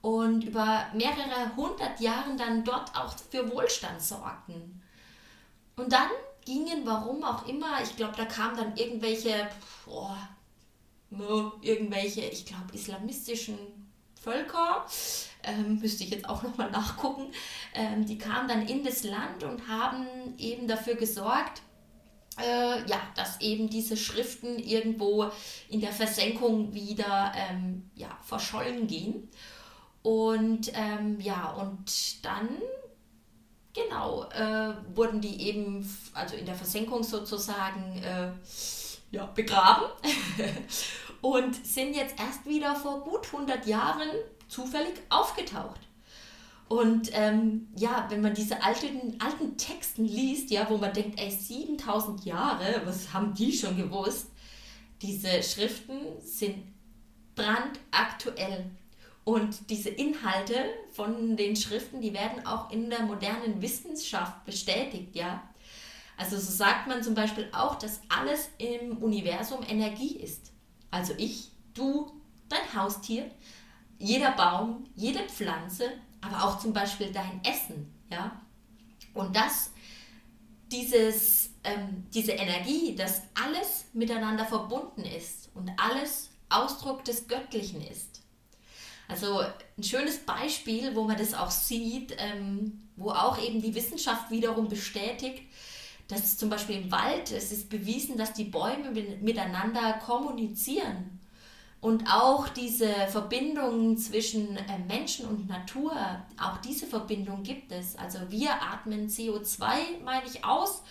und 0.00 0.44
über 0.44 0.86
mehrere 0.94 1.54
hundert 1.54 2.00
Jahre 2.00 2.34
dann 2.36 2.64
dort 2.64 2.96
auch 2.96 3.14
für 3.30 3.52
Wohlstand 3.52 4.00
sorgten. 4.00 4.77
Und 5.78 5.92
dann 5.92 6.08
gingen, 6.44 6.84
warum 6.84 7.22
auch 7.24 7.46
immer, 7.46 7.82
ich 7.82 7.96
glaube, 7.96 8.14
da 8.16 8.24
kamen 8.24 8.56
dann 8.56 8.76
irgendwelche, 8.76 9.48
oh, 9.86 10.10
irgendwelche, 11.62 12.22
ich 12.22 12.44
glaube, 12.46 12.74
islamistischen 12.74 13.58
Völker, 14.20 14.84
ähm, 15.44 15.78
müsste 15.80 16.04
ich 16.04 16.10
jetzt 16.10 16.28
auch 16.28 16.42
nochmal 16.42 16.70
nachgucken, 16.70 17.30
ähm, 17.74 18.04
die 18.04 18.18
kamen 18.18 18.48
dann 18.48 18.66
in 18.66 18.82
das 18.82 19.04
Land 19.04 19.44
und 19.44 19.68
haben 19.68 20.06
eben 20.38 20.66
dafür 20.66 20.96
gesorgt, 20.96 21.62
äh, 22.40 22.80
ja, 22.88 23.00
dass 23.14 23.40
eben 23.40 23.68
diese 23.68 23.96
Schriften 23.96 24.58
irgendwo 24.58 25.30
in 25.68 25.80
der 25.80 25.92
Versenkung 25.92 26.74
wieder 26.74 27.32
ähm, 27.36 27.90
ja, 27.94 28.16
verschollen 28.22 28.86
gehen. 28.86 29.28
Und 30.02 30.72
ähm, 30.74 31.20
ja, 31.20 31.50
und 31.52 32.24
dann 32.24 32.48
Genau, 33.84 34.24
äh, 34.30 34.74
wurden 34.94 35.20
die 35.20 35.42
eben, 35.42 35.88
also 36.14 36.34
in 36.36 36.46
der 36.46 36.54
Versenkung 36.54 37.02
sozusagen, 37.02 38.02
äh, 38.02 38.30
ja, 39.10 39.26
begraben 39.26 39.86
und 41.22 41.54
sind 41.66 41.94
jetzt 41.94 42.18
erst 42.18 42.44
wieder 42.46 42.74
vor 42.74 43.00
gut 43.00 43.26
100 43.26 43.66
Jahren 43.66 44.08
zufällig 44.48 44.94
aufgetaucht. 45.08 45.80
Und 46.68 47.10
ähm, 47.12 47.68
ja, 47.76 48.06
wenn 48.10 48.20
man 48.20 48.34
diese 48.34 48.62
alten, 48.62 49.18
alten 49.20 49.56
Texten 49.56 50.04
liest, 50.04 50.50
ja, 50.50 50.68
wo 50.68 50.76
man 50.76 50.92
denkt, 50.92 51.18
ey, 51.18 51.30
7000 51.30 52.26
Jahre, 52.26 52.82
was 52.84 53.12
haben 53.12 53.32
die 53.32 53.52
schon 53.52 53.76
gewusst? 53.76 54.26
Diese 55.00 55.42
Schriften 55.42 56.20
sind 56.20 56.64
brandaktuell. 57.34 58.70
Und 59.28 59.68
diese 59.68 59.90
Inhalte 59.90 60.54
von 60.90 61.36
den 61.36 61.54
Schriften, 61.54 62.00
die 62.00 62.14
werden 62.14 62.46
auch 62.46 62.70
in 62.70 62.88
der 62.88 63.02
modernen 63.02 63.60
Wissenschaft 63.60 64.42
bestätigt, 64.46 65.14
ja. 65.14 65.46
Also 66.16 66.38
so 66.38 66.50
sagt 66.50 66.86
man 66.86 67.02
zum 67.02 67.12
Beispiel 67.12 67.46
auch, 67.52 67.74
dass 67.74 68.00
alles 68.08 68.48
im 68.56 68.96
Universum 68.96 69.62
Energie 69.68 70.16
ist. 70.16 70.50
Also 70.90 71.12
ich, 71.18 71.50
du, 71.74 72.10
dein 72.48 72.74
Haustier, 72.74 73.30
jeder 73.98 74.32
Baum, 74.32 74.86
jede 74.94 75.20
Pflanze, 75.24 75.92
aber 76.22 76.44
auch 76.44 76.58
zum 76.58 76.72
Beispiel 76.72 77.12
dein 77.12 77.42
Essen, 77.44 77.92
ja. 78.10 78.40
Und 79.12 79.36
das, 79.36 79.72
dieses, 80.72 81.50
ähm, 81.64 82.06
diese 82.14 82.32
Energie, 82.32 82.94
dass 82.94 83.20
alles 83.34 83.84
miteinander 83.92 84.46
verbunden 84.46 85.02
ist 85.04 85.50
und 85.52 85.70
alles 85.76 86.30
Ausdruck 86.48 87.04
des 87.04 87.28
Göttlichen 87.28 87.82
ist. 87.86 88.22
Also 89.08 89.40
ein 89.40 89.82
schönes 89.82 90.18
Beispiel, 90.18 90.94
wo 90.94 91.04
man 91.04 91.16
das 91.16 91.34
auch 91.34 91.50
sieht, 91.50 92.14
ähm, 92.18 92.82
wo 92.96 93.10
auch 93.10 93.42
eben 93.42 93.62
die 93.62 93.74
Wissenschaft 93.74 94.30
wiederum 94.30 94.68
bestätigt, 94.68 95.42
dass 96.08 96.36
zum 96.36 96.50
Beispiel 96.50 96.76
im 96.82 96.92
Wald, 96.92 97.32
es 97.32 97.50
ist 97.50 97.70
bewiesen, 97.70 98.16
dass 98.16 98.32
die 98.34 98.44
Bäume 98.44 98.90
miteinander 99.20 99.94
kommunizieren. 100.04 101.18
Und 101.80 102.12
auch 102.12 102.48
diese 102.48 102.88
Verbindung 103.08 103.96
zwischen 103.96 104.56
äh, 104.56 104.78
Menschen 104.88 105.26
und 105.26 105.48
Natur, 105.48 105.92
auch 106.40 106.58
diese 106.58 106.86
Verbindung 106.86 107.44
gibt 107.44 107.72
es. 107.72 107.96
Also 107.96 108.18
wir 108.30 108.50
atmen 108.50 109.08
CO2, 109.08 110.02
meine 110.04 110.26
ich, 110.26 110.44
aus 110.44 110.82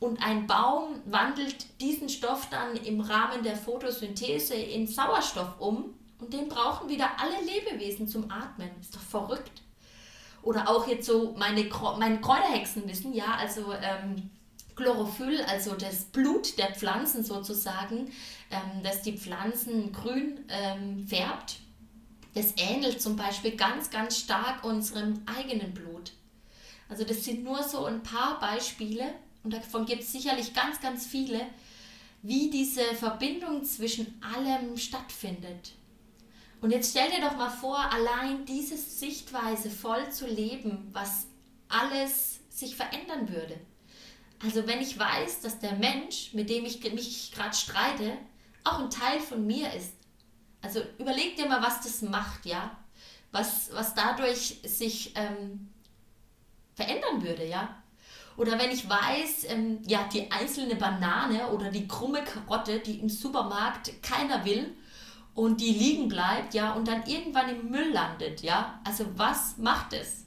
und 0.00 0.22
ein 0.22 0.46
Baum 0.46 1.00
wandelt 1.06 1.80
diesen 1.80 2.08
Stoff 2.08 2.48
dann 2.50 2.76
im 2.76 3.00
Rahmen 3.00 3.42
der 3.42 3.56
Photosynthese 3.56 4.54
in 4.54 4.86
Sauerstoff 4.86 5.60
um 5.60 5.94
und 6.24 6.32
den 6.32 6.48
brauchen 6.48 6.88
wieder 6.88 7.10
alle 7.18 7.44
Lebewesen 7.44 8.08
zum 8.08 8.30
Atmen. 8.30 8.70
Ist 8.80 8.94
doch 8.94 9.00
verrückt. 9.00 9.62
Oder 10.42 10.68
auch 10.68 10.86
jetzt 10.86 11.06
so 11.06 11.34
meine, 11.38 11.68
meine 11.98 12.20
Kräuterhexen 12.20 12.88
wissen, 12.88 13.14
ja, 13.14 13.34
also 13.38 13.72
ähm, 13.72 14.30
Chlorophyll, 14.76 15.42
also 15.42 15.74
das 15.74 16.04
Blut 16.04 16.58
der 16.58 16.74
Pflanzen 16.74 17.24
sozusagen, 17.24 18.10
ähm, 18.50 18.82
dass 18.82 19.02
die 19.02 19.16
Pflanzen 19.16 19.92
grün 19.92 20.40
ähm, 20.48 21.06
färbt. 21.06 21.56
Das 22.34 22.54
ähnelt 22.56 23.00
zum 23.00 23.16
Beispiel 23.16 23.56
ganz, 23.56 23.90
ganz 23.90 24.18
stark 24.18 24.64
unserem 24.64 25.22
eigenen 25.26 25.72
Blut. 25.72 26.12
Also 26.88 27.04
das 27.04 27.24
sind 27.24 27.44
nur 27.44 27.62
so 27.62 27.84
ein 27.84 28.02
paar 28.02 28.40
Beispiele 28.40 29.14
und 29.42 29.54
davon 29.54 29.86
gibt 29.86 30.02
es 30.02 30.12
sicherlich 30.12 30.52
ganz, 30.52 30.80
ganz 30.80 31.06
viele, 31.06 31.40
wie 32.22 32.50
diese 32.50 32.82
Verbindung 32.94 33.64
zwischen 33.64 34.20
allem 34.34 34.76
stattfindet. 34.76 35.72
Und 36.64 36.70
jetzt 36.70 36.92
stell 36.92 37.10
dir 37.10 37.20
doch 37.20 37.36
mal 37.36 37.50
vor, 37.50 37.78
allein 37.92 38.46
diese 38.46 38.78
Sichtweise 38.78 39.68
voll 39.68 40.10
zu 40.10 40.26
leben, 40.26 40.88
was 40.94 41.26
alles 41.68 42.40
sich 42.48 42.74
verändern 42.74 43.28
würde. 43.28 43.60
Also 44.42 44.66
wenn 44.66 44.80
ich 44.80 44.98
weiß, 44.98 45.42
dass 45.42 45.58
der 45.58 45.74
Mensch, 45.74 46.32
mit 46.32 46.48
dem 46.48 46.64
ich 46.64 46.82
mich 46.90 47.32
gerade 47.32 47.54
streite, 47.54 48.16
auch 48.64 48.78
ein 48.78 48.88
Teil 48.88 49.20
von 49.20 49.46
mir 49.46 49.74
ist. 49.74 49.92
Also 50.62 50.80
überleg 50.96 51.36
dir 51.36 51.50
mal, 51.50 51.62
was 51.62 51.82
das 51.82 52.00
macht, 52.00 52.46
ja. 52.46 52.74
Was, 53.30 53.68
was 53.74 53.94
dadurch 53.94 54.60
sich 54.64 55.12
ähm, 55.16 55.68
verändern 56.72 57.22
würde, 57.22 57.46
ja. 57.46 57.76
Oder 58.38 58.58
wenn 58.58 58.70
ich 58.70 58.88
weiß, 58.88 59.50
ähm, 59.50 59.82
ja, 59.86 60.08
die 60.10 60.32
einzelne 60.32 60.76
Banane 60.76 61.48
oder 61.48 61.70
die 61.70 61.86
krumme 61.86 62.24
Karotte, 62.24 62.80
die 62.80 63.00
im 63.00 63.10
Supermarkt 63.10 64.02
keiner 64.02 64.46
will 64.46 64.74
und 65.34 65.60
die 65.60 65.72
liegen 65.72 66.08
bleibt, 66.08 66.54
ja, 66.54 66.72
und 66.72 66.86
dann 66.86 67.04
irgendwann 67.06 67.48
im 67.48 67.70
Müll 67.70 67.92
landet, 67.92 68.42
ja. 68.42 68.80
Also 68.84 69.04
was 69.16 69.58
macht 69.58 69.92
es? 69.92 70.26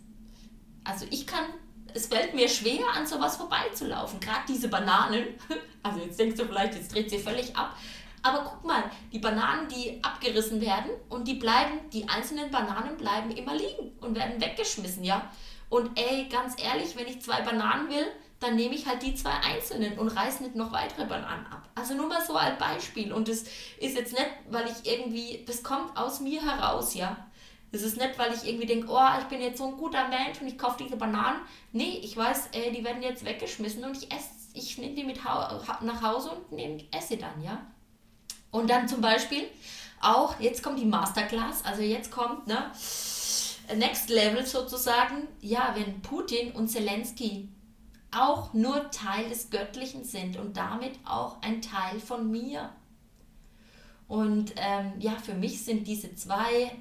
Also 0.84 1.06
ich 1.10 1.26
kann, 1.26 1.46
es 1.94 2.08
fällt 2.08 2.34
mir 2.34 2.50
schwer, 2.50 2.86
an 2.94 3.08
sowas 3.08 3.38
vorbeizulaufen. 3.38 4.20
Gerade 4.20 4.42
diese 4.48 4.68
Bananen, 4.68 5.26
also 5.84 6.00
jetzt 6.00 6.20
denkst 6.20 6.38
du 6.38 6.46
vielleicht, 6.46 6.76
jetzt 6.76 6.94
dreht 6.94 7.10
sie 7.10 7.20
völlig 7.20 7.56
ab. 7.56 7.76
Aber 8.22 8.44
guck 8.44 8.66
mal, 8.66 8.84
die 9.14 9.20
Bananen, 9.20 9.70
die 9.70 10.04
abgerissen 10.04 10.60
werden 10.60 10.92
und 11.08 11.28
die 11.28 11.36
bleiben, 11.36 11.80
die 11.94 12.10
einzelnen 12.10 12.52
Bananen 12.52 12.98
bleiben 12.98 13.32
immer 13.32 13.56
liegen 13.56 13.94
und 14.02 14.16
werden 14.16 14.42
weggeschmissen, 14.42 15.04
ja. 15.04 15.32
Und 15.70 15.98
ey, 15.98 16.28
ganz 16.30 16.62
ehrlich, 16.62 16.96
wenn 16.98 17.08
ich 17.08 17.22
zwei 17.22 17.42
Bananen 17.42 17.90
will, 17.90 18.08
dann 18.40 18.56
nehme 18.56 18.76
ich 18.76 18.86
halt 18.86 19.02
die 19.02 19.16
zwei 19.16 19.32
einzelnen 19.32 19.98
und 19.98 20.10
reiße 20.10 20.44
nicht 20.44 20.56
noch 20.56 20.72
weitere 20.72 21.06
Bananen 21.06 21.48
ab. 21.48 21.68
Also 21.76 21.96
nur 21.96 22.08
mal 22.08 22.24
so 22.26 22.36
als 22.36 22.58
Beispiel. 22.60 23.12
Und 23.12 23.28
das 23.28 23.44
ist 23.80 23.96
jetzt 23.96 24.14
nicht, 24.14 24.30
weil 24.50 24.66
ich 24.66 24.92
irgendwie, 24.92 25.44
das 25.46 25.64
kommt 25.64 25.98
aus 25.98 26.20
mir 26.20 26.42
heraus, 26.42 26.94
ja. 26.94 27.18
Es 27.72 27.82
ist 27.82 27.98
nicht, 27.98 28.18
weil 28.18 28.34
ich 28.34 28.48
irgendwie 28.48 28.68
denke, 28.68 28.88
oh, 28.90 29.20
ich 29.20 29.26
bin 29.26 29.42
jetzt 29.42 29.58
so 29.58 29.68
ein 29.68 29.78
guter 29.78 30.08
Mensch 30.08 30.40
und 30.40 30.48
ich 30.48 30.58
kaufe 30.58 30.84
diese 30.84 30.96
Bananen. 30.96 31.42
Nee, 31.74 32.00
ich 32.02 32.16
weiß, 32.16 32.50
ey, 32.54 32.72
die 32.72 32.84
werden 32.84 33.02
jetzt 33.02 33.26
weggeschmissen 33.26 33.84
und 33.84 33.98
ich 33.98 34.12
esse, 34.12 34.30
ich 34.54 34.78
nehme 34.78 34.96
die 34.96 35.04
mit 35.04 35.20
nach 35.24 36.02
Hause 36.02 36.32
und 36.32 36.52
nehme, 36.52 36.84
esse 36.92 37.18
dann, 37.18 37.42
ja. 37.44 37.66
Und 38.52 38.70
dann 38.70 38.88
zum 38.88 39.02
Beispiel 39.02 39.44
auch, 40.00 40.40
jetzt 40.40 40.64
kommt 40.64 40.80
die 40.80 40.86
Masterclass, 40.86 41.66
also 41.66 41.82
jetzt 41.82 42.12
kommt, 42.12 42.48
ne, 42.48 42.72
Next 43.76 44.10
Level 44.10 44.46
sozusagen, 44.46 45.28
ja, 45.42 45.76
wenn 45.76 46.02
Putin 46.02 46.54
und 46.54 46.70
Zelensky 46.70 47.50
auch 48.18 48.54
nur 48.54 48.90
Teil 48.92 49.30
des 49.30 49.50
Göttlichen 49.50 50.04
sind 50.04 50.38
und 50.38 50.58
damit 50.58 50.94
auch 51.06 51.42
ein 51.42 51.62
Teil 51.62 52.00
von 52.00 52.32
mir. 52.32 52.70
Und 54.08 54.54
ähm, 54.58 54.94
ja, 55.00 55.12
für 55.12 55.34
mich 55.34 55.64
sind 55.64 55.88
diese 55.88 56.16
zwei 56.16 56.72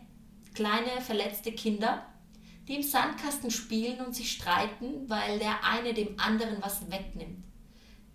kleine 0.55 1.01
verletzte 1.01 1.53
Kinder, 1.53 2.07
die 2.66 2.77
im 2.77 2.83
Sandkasten 2.83 3.51
spielen 3.51 4.01
und 4.05 4.14
sich 4.14 4.33
streiten, 4.33 5.09
weil 5.09 5.38
der 5.38 5.64
eine 5.64 5.92
dem 5.92 6.18
anderen 6.18 6.57
was 6.61 6.90
wegnimmt. 6.90 7.44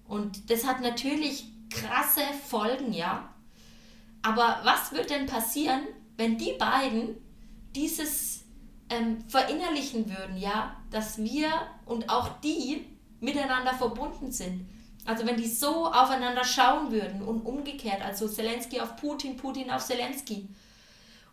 Und 0.07 0.49
das 0.49 0.65
hat 0.65 0.81
natürlich 0.81 1.45
krasse 1.69 2.21
Folgen, 2.47 2.91
ja. 2.91 3.33
Aber 4.21 4.59
was 4.63 4.91
wird 4.91 5.09
denn 5.09 5.25
passieren, 5.25 5.81
wenn 6.17 6.37
die 6.37 6.53
beiden 6.59 7.15
dieses 7.75 8.43
ähm, 8.89 9.21
verinnerlichen 9.27 10.09
würden, 10.09 10.37
ja, 10.37 10.75
dass 10.89 11.17
wir 11.17 11.49
und 11.85 12.09
auch 12.09 12.39
die 12.41 12.85
miteinander 13.21 13.73
verbunden 13.73 14.31
sind. 14.31 14.67
Also 15.05 15.25
wenn 15.25 15.37
die 15.37 15.47
so 15.47 15.87
aufeinander 15.87 16.43
schauen 16.43 16.91
würden 16.91 17.21
und 17.21 17.41
umgekehrt, 17.45 18.01
also 18.03 18.27
Zelensky 18.27 18.79
auf 18.79 18.97
Putin, 18.97 19.37
Putin 19.37 19.71
auf 19.71 19.83
Zelensky. 19.83 20.47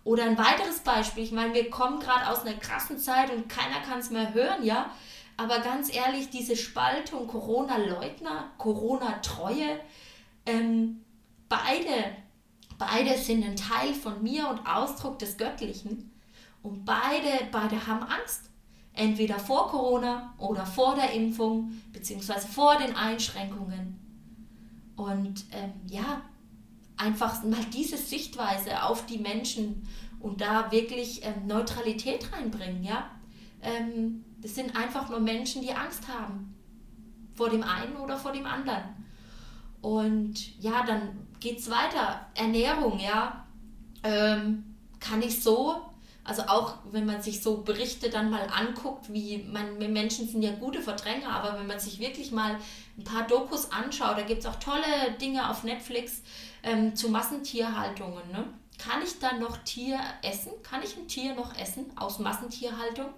Oder 0.05 0.25
ein 0.25 0.39
weiteres 0.39 0.81
Beispiel, 0.81 1.25
ich 1.25 1.33
meine, 1.33 1.53
wir 1.53 1.69
kommen 1.69 2.01
gerade 2.01 2.29
aus 2.29 2.43
einer 2.43 2.57
krassen 2.57 2.99
Zeit 2.99 3.31
und 3.31 3.49
keiner 3.49 3.81
kann 3.81 3.99
es 3.99 4.11
mehr 4.11 4.33
hören, 4.33 4.65
ja. 4.65 4.91
Aber 5.37 5.61
ganz 5.61 5.95
ehrlich, 5.95 6.31
diese 6.31 6.57
Spaltung, 6.57 7.27
Corona-Leugner, 7.27 8.51
Corona-Treue, 8.59 9.79
ähm, 10.47 11.05
beide, 11.49 12.17
beide 12.79 13.19
sind 13.19 13.45
ein 13.45 13.57
Teil 13.57 13.93
von 13.93 14.23
mir 14.23 14.49
und 14.49 14.67
Ausdruck 14.67 15.19
des 15.19 15.37
Göttlichen. 15.37 16.11
Und 16.63 16.85
beide, 16.85 17.47
beide 17.53 17.87
haben 17.87 18.03
Angst. 18.03 18.51
Entweder 18.99 19.39
vor 19.39 19.69
Corona 19.69 20.35
oder 20.39 20.67
vor 20.67 20.97
der 20.97 21.13
Impfung, 21.13 21.71
beziehungsweise 21.93 22.49
vor 22.49 22.77
den 22.79 22.97
Einschränkungen. 22.97 23.97
Und 24.97 25.45
ähm, 25.53 25.73
ja, 25.87 26.23
einfach 26.97 27.45
mal 27.45 27.65
diese 27.73 27.97
Sichtweise 27.97 28.83
auf 28.83 29.07
die 29.07 29.19
Menschen 29.19 29.89
und 30.19 30.41
da 30.41 30.73
wirklich 30.73 31.25
ähm, 31.25 31.47
Neutralität 31.47 32.33
reinbringen, 32.33 32.83
ja. 32.83 33.09
Ähm, 33.63 34.25
das 34.41 34.57
sind 34.57 34.77
einfach 34.77 35.09
nur 35.09 35.21
Menschen, 35.21 35.63
die 35.63 35.73
Angst 35.73 36.09
haben. 36.09 36.57
Vor 37.35 37.51
dem 37.51 37.63
einen 37.63 37.97
oder 37.97 38.17
vor 38.17 38.33
dem 38.33 38.47
anderen. 38.47 38.83
Und 39.81 40.61
ja, 40.61 40.85
dann 40.85 41.27
geht 41.39 41.61
es 41.61 41.71
weiter. 41.71 42.27
Ernährung, 42.35 42.99
ja. 42.99 43.47
Ähm, 44.03 44.75
kann 44.99 45.23
ich 45.23 45.41
so 45.41 45.89
also 46.29 46.43
auch 46.43 46.75
wenn 46.91 47.07
man 47.07 47.23
sich 47.23 47.43
so 47.43 47.63
Berichte 47.63 48.11
dann 48.11 48.29
mal 48.31 48.47
anguckt, 48.55 49.11
wie 49.11 49.39
man, 49.39 49.79
Menschen 49.79 50.29
sind 50.29 50.43
ja 50.43 50.53
gute 50.53 50.83
Verdränger, 50.83 51.31
aber 51.31 51.59
wenn 51.59 51.67
man 51.67 51.81
sich 51.81 52.01
wirklich 52.01 52.33
mal 52.33 52.59
ein 52.99 53.05
paar 53.05 53.27
Dokus 53.27 53.73
anschaut, 53.73 54.19
da 54.19 54.23
gibt 54.23 54.41
es 54.41 54.47
auch 54.47 54.57
tolle 54.57 55.13
Dinge 55.19 55.49
auf 55.49 55.65
Netflix 55.65 56.21
ähm, 56.63 56.95
zu 56.95 57.09
Massentierhaltungen. 57.09 58.31
Ne? 58.31 58.45
Kann 58.77 59.03
ich 59.03 59.19
dann 59.19 59.41
noch 59.41 59.57
Tier 59.59 59.99
essen? 60.23 60.53
Kann 60.63 60.83
ich 60.83 60.99
ein 60.99 61.09
Tier 61.09 61.35
noch 61.35 61.57
essen 61.59 61.87
aus 61.97 62.19
Massentierhaltung? 62.19 63.09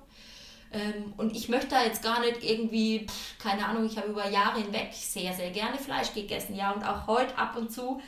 Ähm, 0.72 1.12
und 1.16 1.34
ich 1.34 1.48
möchte 1.48 1.70
da 1.70 1.82
jetzt 1.82 2.04
gar 2.04 2.20
nicht 2.20 2.44
irgendwie, 2.44 3.08
keine 3.40 3.66
Ahnung, 3.66 3.86
ich 3.86 3.96
habe 3.96 4.10
über 4.10 4.28
Jahre 4.30 4.60
hinweg 4.60 4.90
sehr, 4.92 5.32
sehr 5.32 5.50
gerne 5.50 5.78
Fleisch 5.78 6.14
gegessen, 6.14 6.54
ja, 6.54 6.70
und 6.70 6.84
auch 6.84 7.08
heute 7.08 7.36
ab 7.36 7.56
und 7.56 7.72
zu 7.72 8.00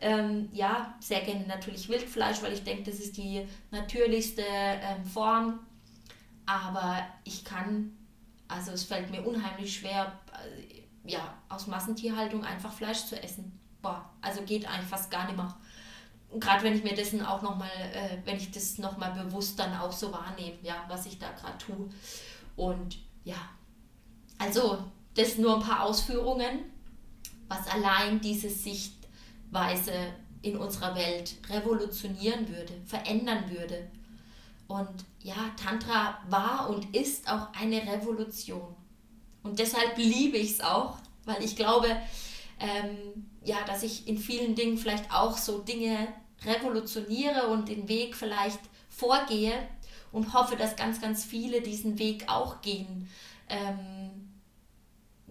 ähm, 0.00 0.48
ja, 0.52 0.94
sehr 1.00 1.20
gerne 1.20 1.46
natürlich 1.46 1.88
Wildfleisch, 1.88 2.42
weil 2.42 2.52
ich 2.52 2.64
denke, 2.64 2.90
das 2.90 3.00
ist 3.00 3.16
die 3.16 3.46
natürlichste 3.70 4.42
ähm, 4.46 5.04
Form. 5.04 5.60
Aber 6.46 6.98
ich 7.24 7.44
kann, 7.44 7.96
also 8.48 8.72
es 8.72 8.84
fällt 8.84 9.10
mir 9.10 9.26
unheimlich 9.26 9.78
schwer, 9.78 10.18
äh, 10.32 11.10
ja, 11.10 11.34
aus 11.48 11.66
Massentierhaltung 11.66 12.44
einfach 12.44 12.72
Fleisch 12.72 13.04
zu 13.06 13.22
essen. 13.22 13.58
Boah, 13.82 14.10
also 14.20 14.42
geht 14.42 14.66
eigentlich 14.66 14.88
fast 14.88 15.10
gar 15.10 15.26
nicht 15.26 15.36
mehr. 15.36 15.54
Gerade 16.38 16.62
wenn 16.64 16.74
ich 16.74 16.84
mir 16.84 16.94
dessen 16.94 17.24
auch 17.24 17.42
nochmal, 17.42 17.70
äh, 17.92 18.18
wenn 18.24 18.36
ich 18.36 18.50
das 18.50 18.78
nochmal 18.78 19.12
bewusst 19.12 19.58
dann 19.58 19.76
auch 19.76 19.92
so 19.92 20.12
wahrnehme, 20.12 20.58
ja, 20.62 20.84
was 20.88 21.06
ich 21.06 21.18
da 21.18 21.30
gerade 21.32 21.58
tue. 21.58 21.90
Und 22.56 22.98
ja, 23.24 23.36
also 24.38 24.78
das 25.14 25.38
nur 25.38 25.56
ein 25.56 25.62
paar 25.62 25.84
Ausführungen, 25.84 26.60
was 27.48 27.66
allein 27.66 28.20
diese 28.20 28.48
Sicht 28.48 28.99
Weise 29.50 29.92
in 30.42 30.56
unserer 30.56 30.94
Welt 30.94 31.34
revolutionieren 31.48 32.48
würde, 32.48 32.72
verändern 32.86 33.50
würde. 33.50 33.90
Und 34.68 35.04
ja, 35.22 35.50
Tantra 35.62 36.18
war 36.28 36.70
und 36.70 36.94
ist 36.96 37.30
auch 37.30 37.48
eine 37.60 37.82
Revolution. 37.82 38.74
Und 39.42 39.58
deshalb 39.58 39.96
liebe 39.96 40.36
ich 40.36 40.52
es 40.52 40.60
auch, 40.60 40.96
weil 41.24 41.42
ich 41.42 41.56
glaube, 41.56 41.88
ähm, 42.58 43.26
ja, 43.44 43.56
dass 43.66 43.82
ich 43.82 44.06
in 44.06 44.18
vielen 44.18 44.54
Dingen 44.54 44.78
vielleicht 44.78 45.12
auch 45.12 45.36
so 45.36 45.58
Dinge 45.58 46.08
revolutioniere 46.44 47.48
und 47.48 47.68
den 47.68 47.88
Weg 47.88 48.14
vielleicht 48.14 48.60
vorgehe 48.88 49.52
und 50.12 50.32
hoffe, 50.34 50.56
dass 50.56 50.76
ganz, 50.76 51.00
ganz 51.00 51.24
viele 51.24 51.60
diesen 51.60 51.98
Weg 51.98 52.28
auch 52.28 52.60
gehen. 52.60 53.08
Ähm, 53.48 54.29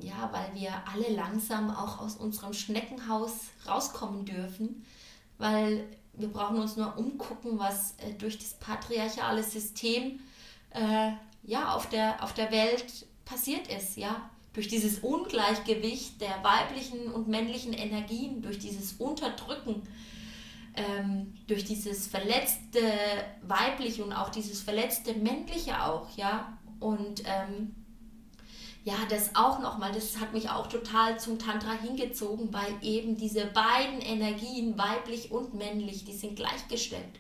ja, 0.02 0.30
weil 0.32 0.60
wir 0.60 0.72
alle 0.94 1.14
langsam 1.16 1.70
auch 1.70 2.00
aus 2.00 2.16
unserem 2.16 2.54
Schneckenhaus 2.54 3.34
rauskommen 3.68 4.26
dürfen, 4.26 4.86
weil 5.38 5.88
wir 6.14 6.28
brauchen 6.28 6.60
uns 6.60 6.76
nur 6.76 6.98
umgucken, 6.98 7.60
was 7.60 7.96
äh, 7.98 8.14
durch 8.18 8.38
das 8.38 8.54
patriarchale 8.56 9.44
System 9.44 10.20
äh, 10.72 11.12
ja, 11.44 11.74
auf, 11.74 11.90
der, 11.90 12.24
auf 12.24 12.34
der 12.34 12.52
Welt 12.52 13.08
passiert 13.26 13.68
ist, 13.68 13.98
ja. 13.98 14.30
Durch 14.54 14.68
dieses 14.68 15.00
Ungleichgewicht 15.00 16.20
der 16.20 16.44
weiblichen 16.44 17.12
und 17.12 17.28
männlichen 17.28 17.72
Energien, 17.72 18.42
durch 18.42 18.58
dieses 18.60 18.94
Unterdrücken, 18.94 19.84
ähm, 20.76 21.34
durch 21.48 21.64
dieses 21.64 22.08
verletzte 22.08 22.82
weibliche 23.44 24.04
und 24.04 24.12
auch 24.12 24.30
dieses 24.30 24.62
verletzte 24.62 25.14
männliche 25.14 25.84
auch, 25.84 26.10
ja. 26.18 26.58
Und 26.80 27.24
ähm, 27.26 27.76
ja, 28.84 28.96
das 29.10 29.36
auch 29.36 29.60
nochmal, 29.60 29.92
das 29.92 30.20
hat 30.20 30.34
mich 30.34 30.50
auch 30.50 30.68
total 30.68 31.20
zum 31.20 31.38
Tantra 31.38 31.74
hingezogen, 31.74 32.54
weil 32.54 32.74
eben 32.82 33.18
diese 33.18 33.46
beiden 33.46 34.00
Energien, 34.02 34.78
weiblich 34.78 35.32
und 35.32 35.54
männlich, 35.54 36.06
die 36.06 36.14
sind 36.14 36.38
gleichgestellt. 36.38 37.20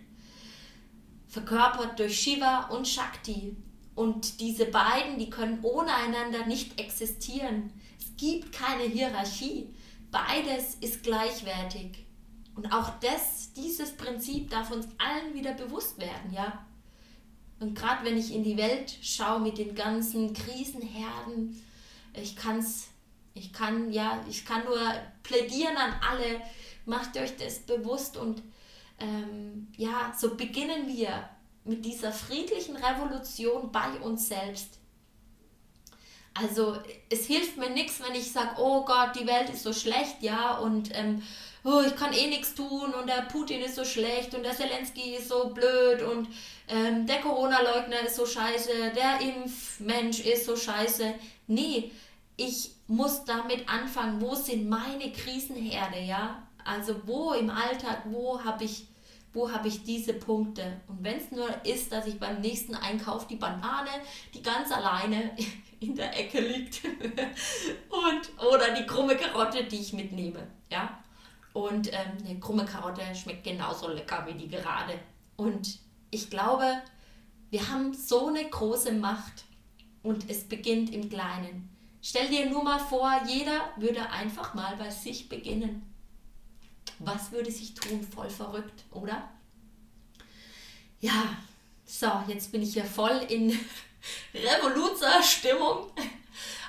Verkörpert 1.27 1.99
durch 1.99 2.19
Shiva 2.19 2.69
und 2.69 2.87
Shakti. 2.87 3.55
Und 3.93 4.39
diese 4.39 4.65
beiden, 4.65 5.19
die 5.19 5.29
können 5.29 5.59
ohne 5.61 5.93
einander 5.93 6.45
nicht 6.45 6.79
existieren. 6.79 7.73
Es 7.99 8.15
gibt 8.15 8.53
keine 8.53 8.83
Hierarchie. 8.83 9.75
Beides 10.09 10.75
ist 10.75 11.03
gleichwertig. 11.03 12.05
Und 12.55 12.73
auch 12.73 12.89
das, 13.01 13.53
dieses 13.53 13.95
Prinzip 13.95 14.49
darf 14.49 14.71
uns 14.71 14.87
allen 14.97 15.33
wieder 15.33 15.53
bewusst 15.53 15.99
werden, 15.99 16.33
ja. 16.33 16.65
Und 17.59 17.75
gerade 17.75 18.05
wenn 18.05 18.17
ich 18.17 18.33
in 18.33 18.43
die 18.43 18.57
Welt 18.57 18.97
schaue 19.01 19.39
mit 19.39 19.57
den 19.57 19.75
ganzen 19.75 20.33
Krisenherden, 20.33 21.61
ich 22.13 22.35
kann's, 22.35 22.87
ich 23.33 23.51
kann, 23.51 23.91
ja, 23.91 24.23
ich 24.29 24.45
kann 24.45 24.63
nur 24.65 24.79
plädieren 25.23 25.75
an 25.75 25.93
alle, 26.09 26.41
macht 26.85 27.17
euch 27.17 27.35
das 27.37 27.59
bewusst 27.59 28.17
und 28.17 28.41
ähm, 28.99 29.67
ja, 29.77 30.13
so 30.17 30.35
beginnen 30.35 30.87
wir 30.87 31.29
mit 31.65 31.85
dieser 31.85 32.11
friedlichen 32.11 32.75
Revolution 32.75 33.71
bei 33.71 33.99
uns 33.99 34.27
selbst. 34.27 34.79
Also 36.33 36.77
es 37.09 37.25
hilft 37.25 37.57
mir 37.57 37.69
nichts, 37.69 38.01
wenn 38.01 38.15
ich 38.15 38.31
sage, 38.31 38.55
oh 38.59 38.85
Gott, 38.85 39.15
die 39.19 39.27
Welt 39.27 39.49
ist 39.49 39.63
so 39.63 39.73
schlecht, 39.73 40.21
ja, 40.21 40.57
und 40.57 40.89
ähm, 40.93 41.21
oh, 41.63 41.81
ich 41.85 41.95
kann 41.95 42.13
eh 42.13 42.27
nichts 42.27 42.55
tun 42.55 42.93
und 42.93 43.07
der 43.07 43.23
Putin 43.23 43.61
ist 43.61 43.75
so 43.75 43.83
schlecht 43.83 44.33
und 44.33 44.43
der 44.43 44.55
Zelensky 44.55 45.15
ist 45.15 45.29
so 45.29 45.49
blöd 45.49 46.01
und 46.01 46.27
ähm, 46.67 47.05
der 47.05 47.19
Corona-Leugner 47.21 48.01
ist 48.05 48.15
so 48.15 48.25
scheiße, 48.25 48.91
der 48.95 49.21
Impfmensch 49.21 50.19
ist 50.21 50.45
so 50.45 50.55
scheiße. 50.55 51.13
Nee, 51.47 51.91
ich 52.37 52.71
muss 52.87 53.25
damit 53.25 53.67
anfangen, 53.67 54.21
wo 54.21 54.33
sind 54.33 54.69
meine 54.69 55.11
Krisenherde, 55.11 55.99
ja? 55.99 56.47
Also 56.63 56.95
wo 57.05 57.33
im 57.33 57.49
Alltag, 57.49 58.03
wo 58.05 58.43
habe 58.43 58.63
ich, 58.63 58.87
wo 59.33 59.51
habe 59.51 59.67
ich 59.67 59.83
diese 59.83 60.13
Punkte? 60.13 60.79
Und 60.87 61.03
wenn 61.03 61.17
es 61.17 61.31
nur 61.31 61.49
ist, 61.65 61.91
dass 61.91 62.07
ich 62.07 62.19
beim 62.19 62.39
nächsten 62.41 62.75
Einkauf 62.75 63.27
die 63.27 63.35
Banane, 63.35 63.89
die 64.33 64.41
ganz 64.41 64.71
alleine 64.71 65.35
in 65.79 65.95
der 65.95 66.17
Ecke 66.17 66.39
liegt 66.39 66.83
und 67.89 68.45
oder 68.45 68.73
die 68.73 68.85
krumme 68.85 69.15
Karotte, 69.17 69.65
die 69.65 69.79
ich 69.79 69.93
mitnehme, 69.93 70.47
ja? 70.71 70.97
Und 71.53 71.91
ähm, 71.91 72.17
eine 72.25 72.39
krumme 72.39 72.65
Karotte 72.65 73.01
schmeckt 73.15 73.43
genauso 73.43 73.89
lecker 73.89 74.25
wie 74.27 74.33
die 74.33 74.47
gerade. 74.47 74.99
Und 75.35 75.79
ich 76.11 76.29
glaube, 76.29 76.81
wir 77.49 77.69
haben 77.69 77.93
so 77.93 78.27
eine 78.27 78.47
große 78.47 78.91
Macht 78.91 79.45
und 80.03 80.29
es 80.29 80.43
beginnt 80.43 80.93
im 80.93 81.09
Kleinen. 81.09 81.69
Stell 82.01 82.29
dir 82.29 82.49
nur 82.49 82.63
mal 82.63 82.79
vor, 82.79 83.11
jeder 83.27 83.69
würde 83.77 84.09
einfach 84.09 84.53
mal 84.53 84.75
bei 84.77 84.89
sich 84.89 85.27
beginnen. 85.27 85.85
Was 86.99 87.31
würde 87.31 87.51
sich 87.51 87.73
tun? 87.73 88.03
Voll 88.03 88.29
verrückt, 88.29 88.83
oder? 88.91 89.29
Ja, 91.01 91.37
so, 91.85 92.11
jetzt 92.27 92.51
bin 92.51 92.61
ich 92.61 92.75
ja 92.75 92.83
voll 92.83 93.25
in 93.29 93.49
Revoluzer-Stimmung. 94.33 95.87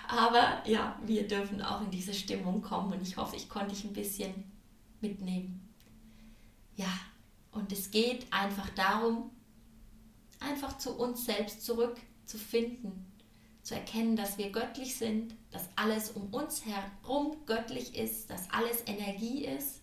Aber 0.09 0.63
ja, 0.65 0.99
wir 1.05 1.29
dürfen 1.29 1.63
auch 1.63 1.83
in 1.83 1.91
diese 1.91 2.15
Stimmung 2.15 2.63
kommen 2.63 2.93
und 2.93 3.03
ich 3.03 3.17
hoffe, 3.17 3.37
ich 3.37 3.49
konnte 3.49 3.75
dich 3.75 3.85
ein 3.85 3.93
bisschen 3.93 4.50
mitnehmen. 5.01 5.69
Ja, 6.77 6.93
und 7.53 7.73
es 7.73 7.91
geht 7.91 8.27
einfach 8.33 8.69
darum, 8.71 9.31
einfach 10.39 10.79
zu 10.79 10.97
uns 10.97 11.25
selbst 11.25 11.65
zurückzufinden, 11.65 13.07
zu 13.63 13.75
erkennen, 13.75 14.17
dass 14.17 14.39
wir 14.39 14.51
göttlich 14.51 14.97
sind, 14.97 15.35
dass 15.51 15.69
alles 15.77 16.11
um 16.11 16.33
uns 16.33 16.65
herum 16.65 17.37
göttlich 17.47 17.97
ist, 17.97 18.31
dass 18.31 18.51
alles 18.51 18.83
Energie 18.87 19.45
ist. 19.45 19.81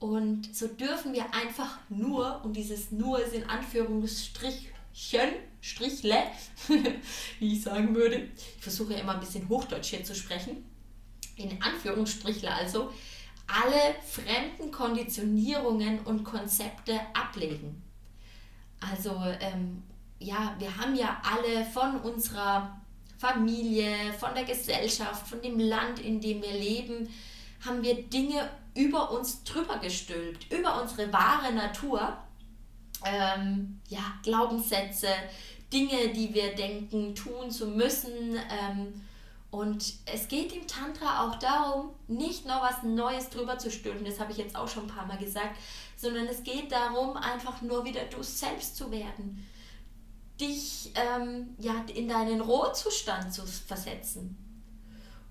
Und 0.00 0.54
so 0.54 0.68
dürfen 0.68 1.12
wir 1.12 1.34
einfach 1.34 1.78
nur, 1.88 2.42
und 2.44 2.54
dieses 2.56 2.92
nur 2.92 3.20
ist 3.20 3.34
in 3.34 3.44
Anführungsstrichen, 3.44 4.68
Strichle, 5.60 6.24
wie 7.38 7.52
ich 7.52 7.62
sagen 7.62 7.94
würde, 7.94 8.28
ich 8.56 8.62
versuche 8.62 8.94
ja 8.94 9.00
immer 9.00 9.14
ein 9.14 9.20
bisschen 9.20 9.48
Hochdeutsch 9.48 9.90
hier 9.90 10.04
zu 10.04 10.14
sprechen, 10.14 10.64
in 11.36 11.62
Anführungsstrichler 11.62 12.54
also, 12.54 12.92
alle 13.48 13.96
fremden 14.02 14.70
Konditionierungen 14.70 16.00
und 16.00 16.22
Konzepte 16.22 17.00
ablegen. 17.14 17.82
Also 18.80 19.20
ähm, 19.40 19.82
ja, 20.18 20.54
wir 20.58 20.76
haben 20.76 20.94
ja 20.94 21.20
alle 21.24 21.64
von 21.64 22.00
unserer 22.00 22.78
Familie, 23.18 24.12
von 24.18 24.34
der 24.34 24.44
Gesellschaft, 24.44 25.26
von 25.26 25.42
dem 25.42 25.58
Land, 25.58 25.98
in 25.98 26.20
dem 26.20 26.42
wir 26.42 26.52
leben, 26.52 27.08
haben 27.64 27.82
wir 27.82 28.02
Dinge 28.02 28.48
über 28.76 29.10
uns 29.10 29.42
drüber 29.42 29.78
gestülpt, 29.78 30.52
über 30.52 30.80
unsere 30.80 31.12
wahre 31.12 31.52
Natur. 31.52 32.16
Ähm, 33.04 33.80
ja, 33.88 34.00
Glaubenssätze, 34.22 35.08
Dinge, 35.72 36.12
die 36.14 36.32
wir 36.32 36.54
denken, 36.54 37.14
tun 37.14 37.50
zu 37.50 37.66
müssen. 37.66 38.36
Ähm, 38.36 39.00
und 39.50 39.94
es 40.04 40.28
geht 40.28 40.52
im 40.52 40.66
Tantra 40.66 41.26
auch 41.26 41.36
darum, 41.36 41.90
nicht 42.06 42.44
noch 42.44 42.62
was 42.62 42.82
Neues 42.82 43.30
drüber 43.30 43.58
zu 43.58 43.70
stülpen, 43.70 44.04
das 44.04 44.20
habe 44.20 44.32
ich 44.32 44.38
jetzt 44.38 44.54
auch 44.54 44.68
schon 44.68 44.84
ein 44.84 44.94
paar 44.94 45.06
Mal 45.06 45.16
gesagt, 45.16 45.56
sondern 45.96 46.26
es 46.26 46.42
geht 46.42 46.70
darum, 46.70 47.16
einfach 47.16 47.62
nur 47.62 47.84
wieder 47.84 48.04
du 48.04 48.22
selbst 48.22 48.76
zu 48.76 48.90
werden. 48.90 49.46
Dich 50.38 50.92
ähm, 50.94 51.54
ja, 51.58 51.74
in 51.94 52.08
deinen 52.08 52.42
Rohzustand 52.42 53.32
zu 53.32 53.46
versetzen. 53.46 54.36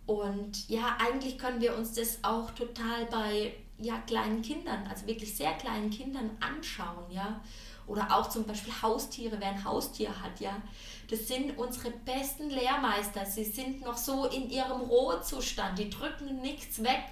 Und 0.08 0.68
ja, 0.68 0.98
eigentlich 1.00 1.38
können 1.38 1.62
wir 1.62 1.78
uns 1.78 1.94
das 1.94 2.24
auch 2.24 2.50
total 2.52 3.06
bei 3.06 3.54
ja, 3.78 4.00
kleinen 4.00 4.42
Kindern, 4.42 4.88
also 4.88 5.06
wirklich 5.06 5.36
sehr 5.36 5.54
kleinen 5.54 5.92
Kindern 5.92 6.32
anschauen, 6.40 7.12
ja. 7.12 7.40
Oder 7.86 8.08
auch 8.14 8.28
zum 8.28 8.46
Beispiel 8.46 8.74
Haustiere, 8.82 9.38
wer 9.40 9.50
ein 9.50 9.64
Haustier 9.64 10.10
hat, 10.22 10.40
ja 10.42 10.62
das 11.10 11.28
sind 11.28 11.58
unsere 11.58 11.92
besten 11.92 12.50
Lehrmeister. 12.50 13.26
Sie 13.26 13.46
sind 13.46 13.82
noch 13.82 13.98
so 13.98 14.26
in 14.26 14.50
ihrem 14.50 14.82
Rohzustand. 14.82 15.80
Die 15.80 15.90
drücken 15.90 16.42
nichts 16.42 16.84
weg. 16.84 17.04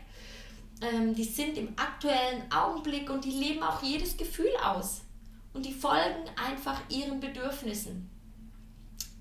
Ähm, 0.82 1.16
die 1.16 1.24
sind 1.24 1.58
im 1.58 1.70
aktuellen 1.78 2.52
Augenblick 2.52 3.10
und 3.10 3.24
die 3.24 3.32
leben 3.32 3.64
auch 3.64 3.82
jedes 3.82 4.18
Gefühl 4.18 4.52
aus. 4.64 5.02
Und 5.54 5.66
die 5.66 5.74
folgen 5.74 6.30
einfach 6.36 6.82
ihren 6.90 7.22
Bedürfnissen. 7.22 8.10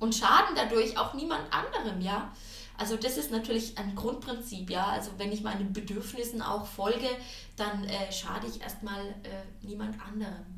Und 0.00 0.16
schaden 0.16 0.56
dadurch 0.56 0.98
auch 0.98 1.14
niemand 1.14 1.44
anderem, 1.52 2.00
ja. 2.00 2.32
Also 2.76 2.96
das 2.96 3.16
ist 3.16 3.30
natürlich 3.30 3.78
ein 3.78 3.94
Grundprinzip, 3.94 4.68
ja. 4.68 4.86
Also 4.86 5.12
wenn 5.18 5.30
ich 5.30 5.42
meinen 5.42 5.72
Bedürfnissen 5.72 6.42
auch 6.42 6.66
folge, 6.66 7.08
dann 7.56 7.84
äh, 7.84 8.10
schade 8.10 8.48
ich 8.48 8.60
erstmal 8.60 9.06
äh, 9.22 9.44
niemand 9.62 9.96
anderem. 10.04 10.53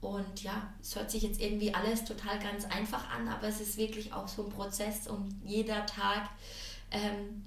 Und 0.00 0.42
ja, 0.42 0.72
es 0.80 0.96
hört 0.96 1.10
sich 1.10 1.22
jetzt 1.22 1.40
irgendwie 1.40 1.74
alles 1.74 2.04
total 2.04 2.38
ganz 2.38 2.64
einfach 2.64 3.10
an, 3.10 3.28
aber 3.28 3.48
es 3.48 3.60
ist 3.60 3.76
wirklich 3.76 4.12
auch 4.12 4.28
so 4.28 4.44
ein 4.44 4.50
Prozess 4.50 5.06
und 5.06 5.40
jeder 5.44 5.84
Tag 5.84 6.30
ähm, 6.90 7.44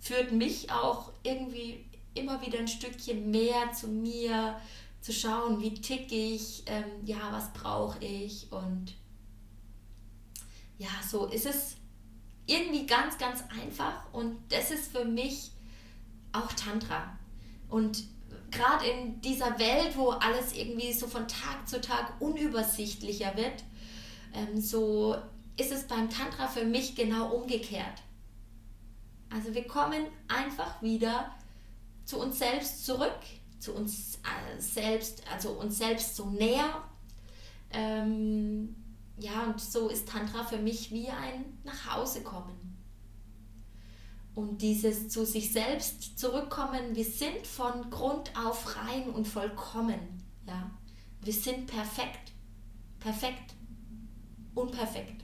führt 0.00 0.32
mich 0.32 0.70
auch 0.70 1.12
irgendwie 1.22 1.86
immer 2.12 2.44
wieder 2.44 2.58
ein 2.58 2.68
Stückchen 2.68 3.30
mehr 3.30 3.72
zu 3.72 3.88
mir, 3.88 4.60
zu 5.00 5.12
schauen, 5.12 5.60
wie 5.60 5.74
tick 5.74 6.12
ich, 6.12 6.62
ähm, 6.66 6.84
ja, 7.04 7.32
was 7.32 7.52
brauche 7.54 8.04
ich 8.04 8.52
und 8.52 8.94
ja, 10.76 10.90
so 11.08 11.26
ist 11.26 11.46
es 11.46 11.76
irgendwie 12.46 12.86
ganz, 12.86 13.16
ganz 13.16 13.42
einfach 13.62 14.12
und 14.12 14.36
das 14.50 14.70
ist 14.70 14.92
für 14.92 15.04
mich 15.06 15.52
auch 16.32 16.52
Tantra. 16.52 17.18
Und 17.68 18.04
gerade 18.54 18.86
in 18.86 19.20
dieser 19.20 19.58
Welt, 19.58 19.96
wo 19.96 20.10
alles 20.10 20.54
irgendwie 20.54 20.92
so 20.92 21.06
von 21.06 21.28
Tag 21.28 21.68
zu 21.68 21.80
Tag 21.80 22.20
unübersichtlicher 22.20 23.36
wird, 23.36 23.64
ähm, 24.32 24.60
so 24.60 25.16
ist 25.56 25.72
es 25.72 25.84
beim 25.84 26.08
Tantra 26.10 26.48
für 26.48 26.64
mich 26.64 26.96
genau 26.96 27.34
umgekehrt. 27.34 28.02
Also 29.30 29.54
wir 29.54 29.66
kommen 29.66 30.06
einfach 30.28 30.80
wieder 30.82 31.34
zu 32.04 32.18
uns 32.18 32.38
selbst 32.38 32.84
zurück, 32.84 33.18
zu 33.58 33.74
uns 33.74 34.16
äh, 34.16 34.60
selbst, 34.60 35.22
also 35.32 35.50
uns 35.50 35.78
selbst 35.78 36.16
so 36.16 36.26
näher. 36.26 36.82
Ähm, 37.72 38.76
ja, 39.18 39.44
und 39.44 39.60
so 39.60 39.88
ist 39.88 40.08
Tantra 40.08 40.44
für 40.44 40.58
mich 40.58 40.90
wie 40.90 41.08
ein 41.08 41.58
Nachhausekommen 41.64 42.74
und 44.34 44.62
dieses 44.62 45.08
zu 45.08 45.24
sich 45.24 45.52
selbst 45.52 46.18
zurückkommen, 46.18 46.94
wir 46.94 47.04
sind 47.04 47.46
von 47.46 47.88
Grund 47.90 48.32
auf 48.36 48.76
rein 48.76 49.10
und 49.10 49.28
vollkommen. 49.28 50.22
Ja? 50.46 50.70
Wir 51.20 51.32
sind 51.32 51.66
perfekt. 51.66 52.32
Perfekt. 52.98 53.54
Unperfekt. 54.54 55.22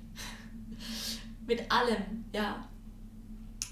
Mit 1.47 1.71
allem, 1.71 2.25
ja. 2.33 2.69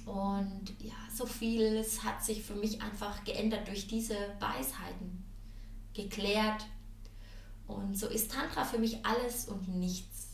Und 0.04 0.74
ja, 0.80 0.94
so 1.14 1.26
vieles 1.26 2.02
hat 2.02 2.24
sich 2.24 2.42
für 2.42 2.54
mich 2.54 2.82
einfach 2.82 3.22
geändert 3.24 3.68
durch 3.68 3.86
diese 3.86 4.16
Weisheiten. 4.40 5.24
Geklärt. 5.92 6.66
Und 7.66 7.96
so 7.96 8.08
ist 8.08 8.32
Tantra 8.32 8.64
für 8.64 8.78
mich 8.78 9.04
alles 9.04 9.46
und 9.46 9.68
nichts. 9.68 10.28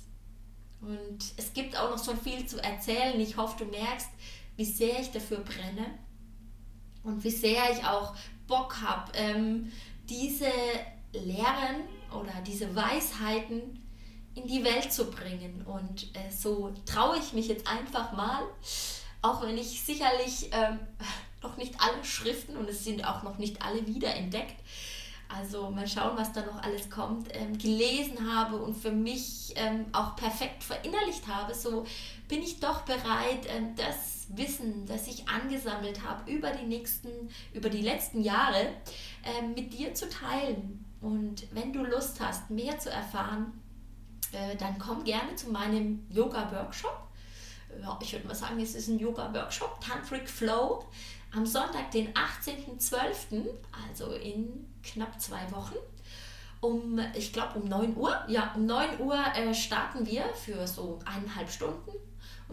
Und 0.80 1.18
es 1.36 1.52
gibt 1.52 1.76
auch 1.76 1.90
noch 1.90 1.98
so 1.98 2.14
viel 2.14 2.46
zu 2.46 2.62
erzählen. 2.62 3.18
Ich 3.20 3.36
hoffe, 3.36 3.64
du 3.64 3.70
merkst, 3.70 4.08
wie 4.56 4.64
sehr 4.64 5.00
ich 5.00 5.10
dafür 5.10 5.38
brenne 5.38 5.86
und 7.02 7.22
wie 7.24 7.30
sehr 7.30 7.70
ich 7.72 7.84
auch 7.84 8.14
Bock 8.46 8.80
habe, 8.80 9.12
ähm, 9.14 9.72
diese 10.08 10.50
Lehren 11.12 11.84
oder 12.12 12.32
diese 12.46 12.74
Weisheiten 12.74 13.80
in 14.34 14.46
die 14.46 14.64
Welt 14.64 14.92
zu 14.92 15.10
bringen. 15.10 15.64
Und 15.66 16.14
äh, 16.16 16.30
so 16.30 16.72
traue 16.86 17.18
ich 17.18 17.32
mich 17.32 17.48
jetzt 17.48 17.66
einfach 17.66 18.12
mal, 18.12 18.42
auch 19.22 19.42
wenn 19.42 19.56
ich 19.56 19.82
sicherlich 19.82 20.50
ähm, 20.52 20.80
noch 21.42 21.56
nicht 21.56 21.74
alle 21.78 22.04
Schriften 22.04 22.56
und 22.56 22.68
es 22.68 22.84
sind 22.84 23.06
auch 23.06 23.22
noch 23.22 23.38
nicht 23.38 23.62
alle 23.62 23.86
wiederentdeckt. 23.86 24.56
Also 25.28 25.70
mal 25.70 25.88
schauen, 25.88 26.16
was 26.16 26.32
da 26.32 26.44
noch 26.44 26.62
alles 26.62 26.90
kommt, 26.90 27.28
ähm, 27.32 27.58
gelesen 27.58 28.32
habe 28.32 28.56
und 28.56 28.74
für 28.74 28.92
mich 28.92 29.52
ähm, 29.56 29.86
auch 29.92 30.14
perfekt 30.16 30.62
verinnerlicht 30.62 31.26
habe, 31.26 31.54
so 31.54 31.84
bin 32.28 32.42
ich 32.42 32.60
doch 32.60 32.82
bereit, 32.82 33.46
ähm, 33.48 33.74
das 33.76 34.26
Wissen, 34.28 34.86
das 34.86 35.06
ich 35.06 35.28
angesammelt 35.28 36.02
habe 36.02 36.30
über 36.30 36.50
die 36.50 36.66
nächsten, 36.66 37.10
über 37.52 37.68
die 37.68 37.82
letzten 37.82 38.22
Jahre, 38.22 38.68
ähm, 39.24 39.54
mit 39.54 39.72
dir 39.72 39.94
zu 39.94 40.08
teilen. 40.08 40.84
Und 41.00 41.46
wenn 41.54 41.72
du 41.72 41.84
Lust 41.84 42.20
hast, 42.20 42.50
mehr 42.50 42.78
zu 42.78 42.90
erfahren, 42.90 43.60
äh, 44.32 44.56
dann 44.56 44.78
komm 44.78 45.04
gerne 45.04 45.34
zu 45.36 45.50
meinem 45.50 46.06
Yoga-Workshop. 46.10 47.08
Ich 48.00 48.12
würde 48.12 48.28
mal 48.28 48.34
sagen, 48.34 48.60
es 48.60 48.74
ist 48.74 48.88
ein 48.88 48.98
Yoga-Workshop, 48.98 49.80
Tantric 49.80 50.28
Flow 50.28 50.84
am 51.34 51.44
Sonntag, 51.44 51.90
den 51.90 52.12
18.12., 52.14 53.48
also 53.88 54.12
in 54.12 54.66
knapp 54.82 55.20
zwei 55.20 55.50
Wochen, 55.50 55.74
um, 56.60 56.98
ich 57.14 57.32
glaube, 57.32 57.58
um 57.58 57.68
9 57.68 57.96
Uhr. 57.96 58.16
Ja, 58.28 58.52
um 58.54 58.66
9 58.66 59.00
Uhr 59.00 59.18
äh, 59.34 59.52
starten 59.52 60.06
wir 60.06 60.24
für 60.34 60.66
so 60.66 60.98
eineinhalb 61.04 61.50
Stunden. 61.50 61.90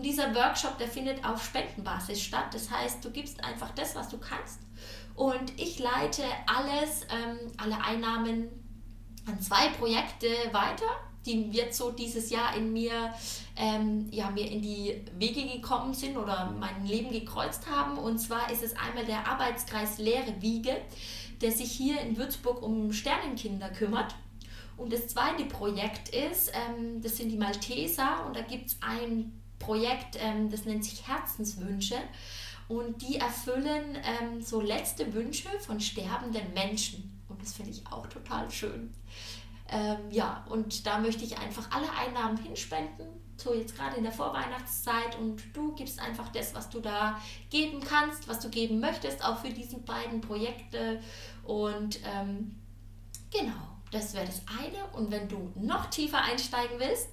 Dieser 0.01 0.33
Workshop, 0.35 0.77
der 0.77 0.87
findet 0.87 1.23
auf 1.25 1.43
Spendenbasis 1.43 2.21
statt. 2.21 2.53
Das 2.53 2.69
heißt, 2.69 3.03
du 3.03 3.11
gibst 3.11 3.43
einfach 3.43 3.71
das, 3.71 3.95
was 3.95 4.09
du 4.09 4.17
kannst. 4.17 4.59
Und 5.15 5.59
ich 5.59 5.79
leite 5.79 6.23
alles, 6.47 7.01
ähm, 7.09 7.51
alle 7.57 7.83
Einnahmen 7.83 8.49
an 9.27 9.39
zwei 9.39 9.69
Projekte 9.69 10.27
weiter 10.51 10.85
die 11.25 11.51
jetzt 11.51 11.77
so 11.77 11.91
dieses 11.91 12.29
Jahr 12.29 12.55
in 12.55 12.73
mir, 12.73 13.13
ähm, 13.55 14.07
ja, 14.11 14.29
mir 14.31 14.49
in 14.49 14.61
die 14.61 15.05
Wege 15.17 15.45
gekommen 15.47 15.93
sind 15.93 16.17
oder 16.17 16.51
mein 16.59 16.85
Leben 16.85 17.11
gekreuzt 17.11 17.69
haben. 17.69 17.97
Und 17.97 18.17
zwar 18.19 18.51
ist 18.51 18.63
es 18.63 18.75
einmal 18.75 19.05
der 19.05 19.27
Arbeitskreis 19.27 19.99
Leere 19.99 20.41
Wiege, 20.41 20.75
der 21.41 21.51
sich 21.51 21.71
hier 21.71 22.01
in 22.01 22.17
Würzburg 22.17 22.61
um 22.61 22.91
Sternenkinder 22.91 23.69
kümmert. 23.69 24.15
Und 24.77 24.91
das 24.91 25.07
zweite 25.07 25.45
Projekt 25.45 26.09
ist, 26.09 26.51
ähm, 26.53 27.01
das 27.01 27.17
sind 27.17 27.29
die 27.29 27.37
Malteser 27.37 28.25
und 28.25 28.35
da 28.35 28.41
gibt 28.41 28.67
es 28.67 28.77
ein 28.81 29.40
Projekt, 29.61 30.17
ähm, 30.19 30.49
das 30.49 30.65
nennt 30.65 30.83
sich 30.83 31.07
Herzenswünsche. 31.07 31.97
Und 32.67 33.01
die 33.01 33.17
erfüllen 33.17 33.97
ähm, 34.03 34.41
so 34.41 34.61
letzte 34.61 35.13
Wünsche 35.13 35.49
von 35.59 35.79
sterbenden 35.79 36.53
Menschen. 36.53 37.21
Und 37.27 37.41
das 37.41 37.53
finde 37.53 37.71
ich 37.71 37.85
auch 37.91 38.07
total 38.07 38.49
schön. 38.49 38.93
Ähm, 39.69 40.11
ja, 40.11 40.45
und 40.49 40.85
da 40.85 40.99
möchte 40.99 41.23
ich 41.23 41.37
einfach 41.37 41.69
alle 41.71 41.87
Einnahmen 41.93 42.37
hinspenden, 42.37 43.07
so 43.37 43.53
jetzt 43.53 43.75
gerade 43.75 43.95
in 43.95 44.03
der 44.03 44.11
Vorweihnachtszeit 44.11 45.17
und 45.17 45.41
du 45.53 45.73
gibst 45.75 45.99
einfach 45.99 46.29
das, 46.29 46.53
was 46.53 46.69
du 46.69 46.81
da 46.81 47.19
geben 47.49 47.79
kannst, 47.79 48.27
was 48.27 48.39
du 48.41 48.49
geben 48.49 48.81
möchtest, 48.81 49.23
auch 49.23 49.39
für 49.39 49.49
diese 49.49 49.77
beiden 49.77 50.19
Projekte 50.19 50.99
und 51.43 51.99
ähm, 52.05 52.59
genau, 53.31 53.79
das 53.91 54.13
wäre 54.13 54.25
das 54.25 54.41
eine 54.59 54.85
und 54.93 55.09
wenn 55.09 55.29
du 55.29 55.51
noch 55.55 55.89
tiefer 55.89 56.21
einsteigen 56.21 56.77
willst, 56.77 57.07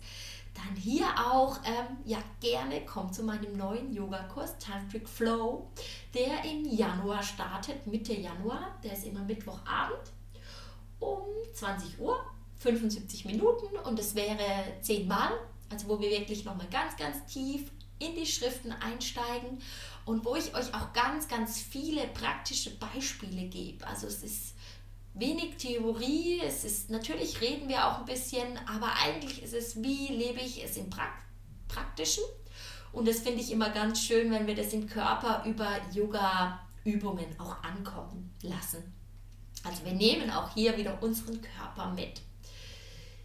dann 0.59 0.77
hier 0.77 1.07
auch, 1.19 1.59
ähm, 1.65 1.99
ja, 2.05 2.19
gerne 2.41 2.85
komm 2.85 3.13
zu 3.13 3.23
meinem 3.23 3.57
neuen 3.57 3.93
Yogakurs 3.93 4.59
Tantric 4.59 5.09
Flow, 5.09 5.71
der 6.15 6.45
im 6.45 6.65
Januar 6.65 7.23
startet, 7.23 7.87
Mitte 7.87 8.15
Januar, 8.15 8.79
der 8.83 8.93
ist 8.93 9.07
immer 9.07 9.21
Mittwochabend 9.21 10.13
um 10.99 11.21
20 11.55 12.01
Uhr 12.01 12.19
75 12.59 13.25
Minuten 13.25 13.77
und 13.85 13.99
es 13.99 14.15
wäre 14.15 14.39
zehnmal, 14.81 15.31
also 15.71 15.89
wo 15.89 16.01
wir 16.01 16.11
wirklich 16.11 16.45
nochmal 16.45 16.67
ganz, 16.71 16.97
ganz 16.97 17.25
tief 17.27 17.71
in 18.01 18.15
die 18.15 18.27
Schriften 18.27 18.73
einsteigen 18.73 19.61
und 20.05 20.25
wo 20.25 20.35
ich 20.37 20.55
euch 20.55 20.75
auch 20.75 20.93
ganz, 20.93 21.29
ganz 21.29 21.61
viele 21.61 22.07
praktische 22.09 22.77
Beispiele 22.79 23.49
gebe. 23.49 23.87
Also 23.87 24.07
es 24.07 24.23
ist 24.23 24.55
wenig 25.19 25.57
Theorie, 25.57 26.41
es 26.45 26.65
ist 26.65 26.91
natürlich 26.91 27.41
reden 27.41 27.69
wir 27.69 27.87
auch 27.87 27.99
ein 27.99 28.05
bisschen, 28.05 28.59
aber 28.67 28.93
eigentlich 29.05 29.43
ist 29.43 29.55
es, 29.55 29.83
wie 29.83 30.09
lebe 30.09 30.41
ich 30.41 30.65
es 30.65 30.77
im 30.77 30.91
Prakt 30.91 31.29
Praktischen. 31.69 32.25
Und 32.93 33.07
das 33.07 33.21
finde 33.21 33.41
ich 33.41 33.53
immer 33.53 33.71
ganz 33.71 34.03
schön, 34.03 34.31
wenn 34.31 34.47
wir 34.47 34.55
das 34.55 34.73
im 34.73 34.89
Körper 34.89 35.45
über 35.45 35.79
Yoga-Übungen 35.93 37.39
auch 37.39 37.63
ankommen 37.63 38.35
lassen. 38.43 38.95
Also 39.65 39.85
wir 39.85 39.93
nehmen 39.93 40.31
auch 40.31 40.53
hier 40.55 40.77
wieder 40.77 41.01
unseren 41.03 41.41
Körper 41.43 41.91
mit. 41.93 42.23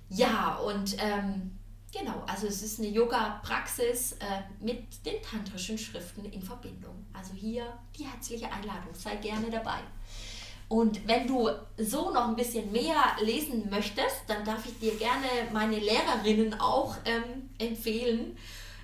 Ja, 0.10 0.56
und 0.58 0.96
ähm, 1.00 1.58
genau, 1.92 2.24
also 2.28 2.48
es 2.48 2.62
ist 2.62 2.80
eine 2.80 2.90
Yoga-Praxis 2.90 4.14
äh, 4.14 4.42
mit 4.60 5.06
den 5.06 5.22
tantrischen 5.24 5.78
Schriften 5.78 6.26
in 6.26 6.42
Verbindung. 6.42 7.06
Also 7.14 7.34
hier 7.34 7.66
die 7.98 8.06
herzliche 8.06 8.52
Einladung, 8.52 8.94
sei 8.94 9.16
gerne 9.16 9.50
dabei. 9.50 9.80
Und 10.74 11.08
wenn 11.08 11.28
du 11.28 11.52
so 11.78 12.10
noch 12.10 12.30
ein 12.30 12.36
bisschen 12.36 12.72
mehr 12.72 12.96
lesen 13.22 13.70
möchtest, 13.70 14.24
dann 14.26 14.44
darf 14.44 14.66
ich 14.66 14.80
dir 14.80 14.98
gerne 14.98 15.28
meine 15.52 15.78
Lehrerinnen 15.78 16.60
auch 16.60 16.96
ähm, 17.06 17.48
empfehlen. 17.60 18.36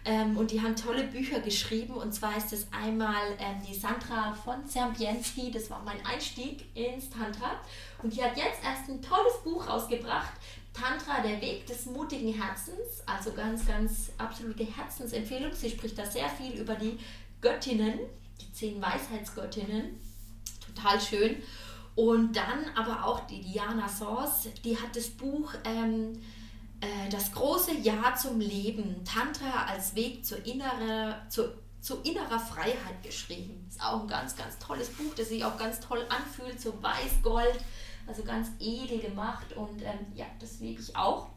Ähm, 0.06 0.38
und 0.38 0.52
die 0.52 0.62
haben 0.62 0.76
tolle 0.76 1.06
Bücher 1.06 1.40
geschrieben. 1.40 1.96
Und 1.96 2.14
zwar 2.14 2.38
ist 2.38 2.54
es 2.54 2.68
einmal 2.72 3.32
ähm, 3.40 3.64
die 3.68 3.74
Sandra 3.74 4.36
von 4.36 4.68
Zerbienski, 4.68 5.50
das 5.50 5.72
war 5.72 5.82
mein 5.84 5.98
Einstieg 6.06 6.66
ins 6.76 7.10
Tantra. 7.10 7.60
Und 8.04 8.14
die 8.14 8.24
hat 8.24 8.38
jetzt 8.38 8.64
erst 8.64 8.88
ein 8.88 9.02
tolles 9.02 9.42
Buch 9.44 9.68
rausgebracht, 9.68 10.34
Tantra, 10.74 11.22
der 11.22 11.42
Weg 11.42 11.66
des 11.66 11.88
mutigen 11.88 12.40
Herzens, 12.40 13.02
also 13.08 13.32
ganz, 13.32 13.66
ganz 13.66 14.12
absolute 14.20 14.64
Herzensempfehlung. 14.64 15.54
Sie 15.54 15.72
spricht 15.72 15.98
da 15.98 16.06
sehr 16.06 16.30
viel 16.30 16.52
über 16.52 16.76
die 16.76 17.00
Göttinnen, 17.42 17.98
die 18.40 18.54
zehn 18.54 18.80
Weisheitsgöttinnen. 18.80 20.00
Total 20.68 21.02
schön. 21.02 21.42
Und 21.96 22.34
dann 22.36 22.66
aber 22.76 23.06
auch 23.06 23.22
die 23.28 23.42
Diana 23.42 23.88
Sors, 23.90 24.48
die 24.64 24.78
hat 24.78 24.96
das 24.96 25.10
Buch 25.10 25.54
ähm, 25.66 26.14
äh, 26.82 27.10
Das 27.10 27.32
große 27.32 27.74
Ja 27.82 28.16
zum 28.16 28.40
Leben, 28.40 29.04
Tantra 29.04 29.66
als 29.66 29.96
Weg 29.96 30.26
zur, 30.26 30.46
innere, 30.46 31.22
zur, 31.30 31.54
zu 31.82 31.98
innerer 32.04 32.40
Freiheit 32.40 33.04
geschrieben. 33.04 33.66
Ist 33.70 33.84
auch 33.84 34.02
ein 34.02 34.08
ganz, 34.08 34.36
ganz 34.36 34.58
tolles 34.60 34.90
Buch, 34.90 35.14
das 35.16 35.30
sich 35.30 35.44
auch 35.44 35.58
ganz 35.58 35.80
toll 35.80 36.06
anfühlt, 36.10 36.60
so 36.62 36.74
weiß-gold 36.82 37.60
also 38.10 38.24
ganz 38.24 38.50
edel 38.60 39.00
gemacht 39.00 39.54
und 39.56 39.82
ähm, 39.84 40.08
ja, 40.16 40.26
das 40.40 40.60
liebe 40.60 40.82
ich 40.82 40.96
auch. 40.96 41.30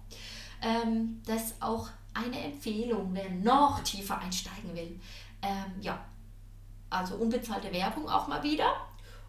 Ähm, 0.63 1.21
das 1.27 1.51
ist 1.51 1.63
auch 1.63 1.89
eine 2.15 2.41
Empfehlung, 2.41 3.11
wer 3.13 3.31
noch 3.31 3.81
tiefer 3.81 4.19
einsteigen 4.19 4.75
will. 4.75 4.99
Ähm, 5.43 5.81
ja, 5.81 6.03
also 6.91 7.17
unbezahlte 7.17 7.73
Werbung 7.73 8.09
auch 8.09 8.27
mal 8.27 8.43
wieder. 8.43 8.75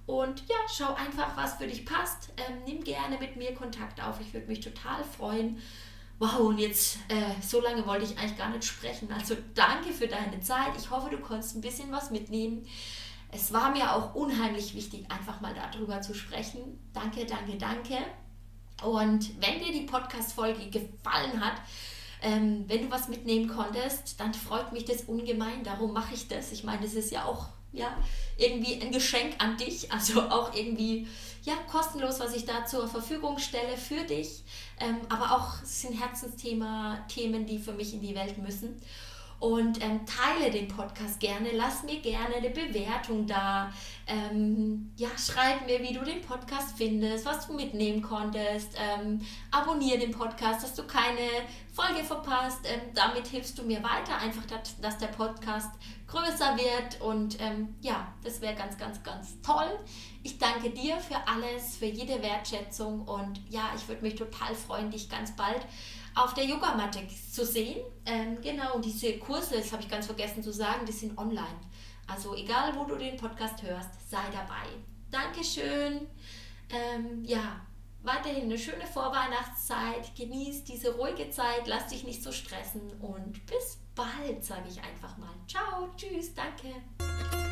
Und 0.06 0.48
ja, 0.50 0.56
schau 0.76 0.94
einfach, 0.94 1.36
was 1.38 1.56
für 1.56 1.68
dich 1.68 1.86
passt. 1.86 2.34
Ähm, 2.38 2.64
nimm 2.66 2.84
gerne 2.84 3.18
mit 3.18 3.36
mir 3.36 3.54
Kontakt 3.54 4.04
auf. 4.04 4.20
Ich 4.20 4.34
würde 4.34 4.48
mich 4.48 4.60
total 4.60 5.04
freuen. 5.04 5.62
Wow, 6.20 6.40
und 6.40 6.60
jetzt, 6.60 6.98
äh, 7.08 7.42
so 7.42 7.62
lange 7.62 7.86
wollte 7.86 8.06
ich 8.06 8.18
eigentlich 8.18 8.38
gar 8.38 8.50
nicht 8.50 8.66
sprechen. 8.66 9.12
Also 9.12 9.36
danke 9.56 9.92
für 9.92 10.08
deine 10.08 10.40
Zeit. 10.42 10.72
Ich 10.78 10.90
hoffe, 10.90 11.10
du 11.10 11.18
konntest 11.18 11.56
ein 11.56 11.62
bisschen 11.62 11.92
was 11.92 12.12
mitnehmen 12.12 12.66
es 13.36 13.52
war 13.52 13.72
mir 13.72 13.94
auch 13.94 14.14
unheimlich 14.14 14.76
wichtig, 14.76 15.10
einfach 15.12 15.42
mal 15.42 15.54
darüber 15.54 16.02
zu 16.02 16.14
sprechen. 16.14 16.80
Danke, 16.94 17.26
danke, 17.26 17.58
danke. 17.58 17.98
Und 18.84 19.42
wenn 19.42 19.60
dir 19.60 19.72
die 19.72 19.86
Podcast-Folge 19.86 20.70
gefallen 20.70 21.44
hat, 21.44 21.56
ähm, 22.22 22.66
wenn 22.68 22.84
du 22.84 22.92
was 22.92 23.08
mitnehmen 23.08 23.48
konntest, 23.48 24.20
dann 24.20 24.34
freut 24.34 24.72
mich 24.72 24.86
das 24.86 25.04
ungemein. 25.04 25.64
Darum 25.64 25.94
mache 25.94 26.14
ich 26.14 26.28
das. 26.28 26.52
Ich 26.52 26.64
meine, 26.64 26.84
das 26.84 26.94
ist 26.94 27.12
ja 27.12 27.26
auch 27.26 27.48
ja, 27.74 27.98
irgendwie 28.38 28.82
ein 28.82 28.92
Geschenk 28.92 29.36
an 29.40 29.58
dich, 29.58 29.92
also 29.92 30.22
auch 30.22 30.56
irgendwie 30.56 31.08
ja, 31.44 31.56
kostenlos, 31.70 32.20
was 32.20 32.36
ich 32.36 32.46
da 32.46 32.66
zur 32.66 32.88
Verfügung 32.88 33.38
stelle 33.38 33.76
für 33.76 34.04
dich. 34.06 34.44
Ähm, 34.80 34.98
aber 35.10 35.36
auch 35.36 35.64
sind 35.66 36.00
Herzensthema, 36.00 37.06
Themen, 37.10 37.46
die 37.46 37.60
für 37.60 37.74
mich 37.74 37.94
in 37.94 38.02
die 38.02 38.16
Welt 38.16 38.38
müssen 38.38 38.82
und 39.44 39.84
ähm, 39.84 40.00
teile 40.06 40.50
den 40.50 40.70
Podcast 40.70 41.20
gerne. 41.20 41.50
Lass 41.52 41.84
mir 41.84 42.00
gerne 42.00 42.36
eine 42.36 42.50
Bewertung 42.50 43.28
da. 43.28 43.74
Ähm, 44.08 44.94
ja, 44.96 45.10
schreib 45.18 45.66
mir, 45.66 45.82
wie 45.82 45.92
du 45.92 46.02
den 46.06 46.22
Podcast 46.22 46.78
findest, 46.78 47.26
was 47.26 47.48
du 47.48 47.54
mitnehmen 47.54 48.02
konntest. 48.02 48.70
Ähm, 48.78 49.20
abonniere 49.52 50.00
den 50.00 50.12
Podcast, 50.12 50.64
dass 50.64 50.74
du 50.76 50.84
keine 50.84 51.28
Folge 51.74 52.06
verpasst. 52.06 52.62
Ähm, 52.64 52.94
damit 52.96 53.28
hilfst 53.28 53.58
du 53.58 53.64
mir 53.64 53.84
weiter, 53.84 54.18
einfach, 54.18 54.46
dass, 54.46 54.80
dass 54.80 54.98
der 54.98 55.08
Podcast 55.08 55.72
größer 56.08 56.56
wird. 56.56 57.02
Und 57.02 57.42
ähm, 57.42 57.76
ja, 57.82 58.08
das 58.24 58.40
wäre 58.40 58.56
ganz, 58.56 58.78
ganz, 58.78 59.04
ganz 59.04 59.42
toll. 59.42 59.78
Ich 60.24 60.38
danke 60.38 60.70
dir 60.70 60.96
für 61.02 61.18
alles, 61.28 61.76
für 61.76 61.88
jede 61.88 62.24
Wertschätzung. 62.24 63.02
Und 63.02 63.42
ja, 63.50 63.72
ich 63.76 63.90
würde 63.90 64.04
mich 64.04 64.16
total 64.16 64.56
freuen, 64.56 64.90
dich 64.90 65.10
ganz 65.10 65.36
bald 65.36 65.68
auf 66.16 66.34
der 66.34 66.46
Yogamatte 66.46 67.00
zu 67.32 67.46
sehen. 67.46 67.82
Ähm, 68.06 68.38
genau, 68.42 68.80
diese 68.80 69.18
Kurse, 69.18 69.56
das 69.58 69.72
habe 69.72 69.84
ich 69.84 69.90
ganz 69.90 70.06
vergessen 70.06 70.44
zu 70.44 70.52
sagen, 70.52 70.86
die 70.86 70.92
sind 70.92 71.18
online. 71.18 71.60
Also 72.08 72.36
egal, 72.36 72.76
wo 72.76 72.86
du 72.86 72.96
den 72.96 73.18
Podcast 73.18 73.62
hörst, 73.64 74.10
sei 74.10 74.24
dabei. 74.32 74.68
Dankeschön. 75.10 76.08
Ähm, 76.70 77.24
ja, 77.24 77.62
weiterhin 78.02 78.44
eine 78.44 78.58
schöne 78.58 78.86
Vorweihnachtszeit. 78.86 80.16
Genieß 80.16 80.64
diese 80.66 80.96
ruhige 80.96 81.30
Zeit, 81.30 81.68
lass 81.68 81.88
dich 81.88 82.04
nicht 82.04 82.24
so 82.24 82.32
stressen 82.32 82.82
und 83.00 83.46
bis 83.46 83.80
bald, 83.96 84.44
sage 84.44 84.68
ich 84.70 84.82
einfach 84.82 85.18
mal. 85.18 85.34
Ciao, 85.48 85.90
tschüss, 85.96 86.34
danke. 86.34 87.43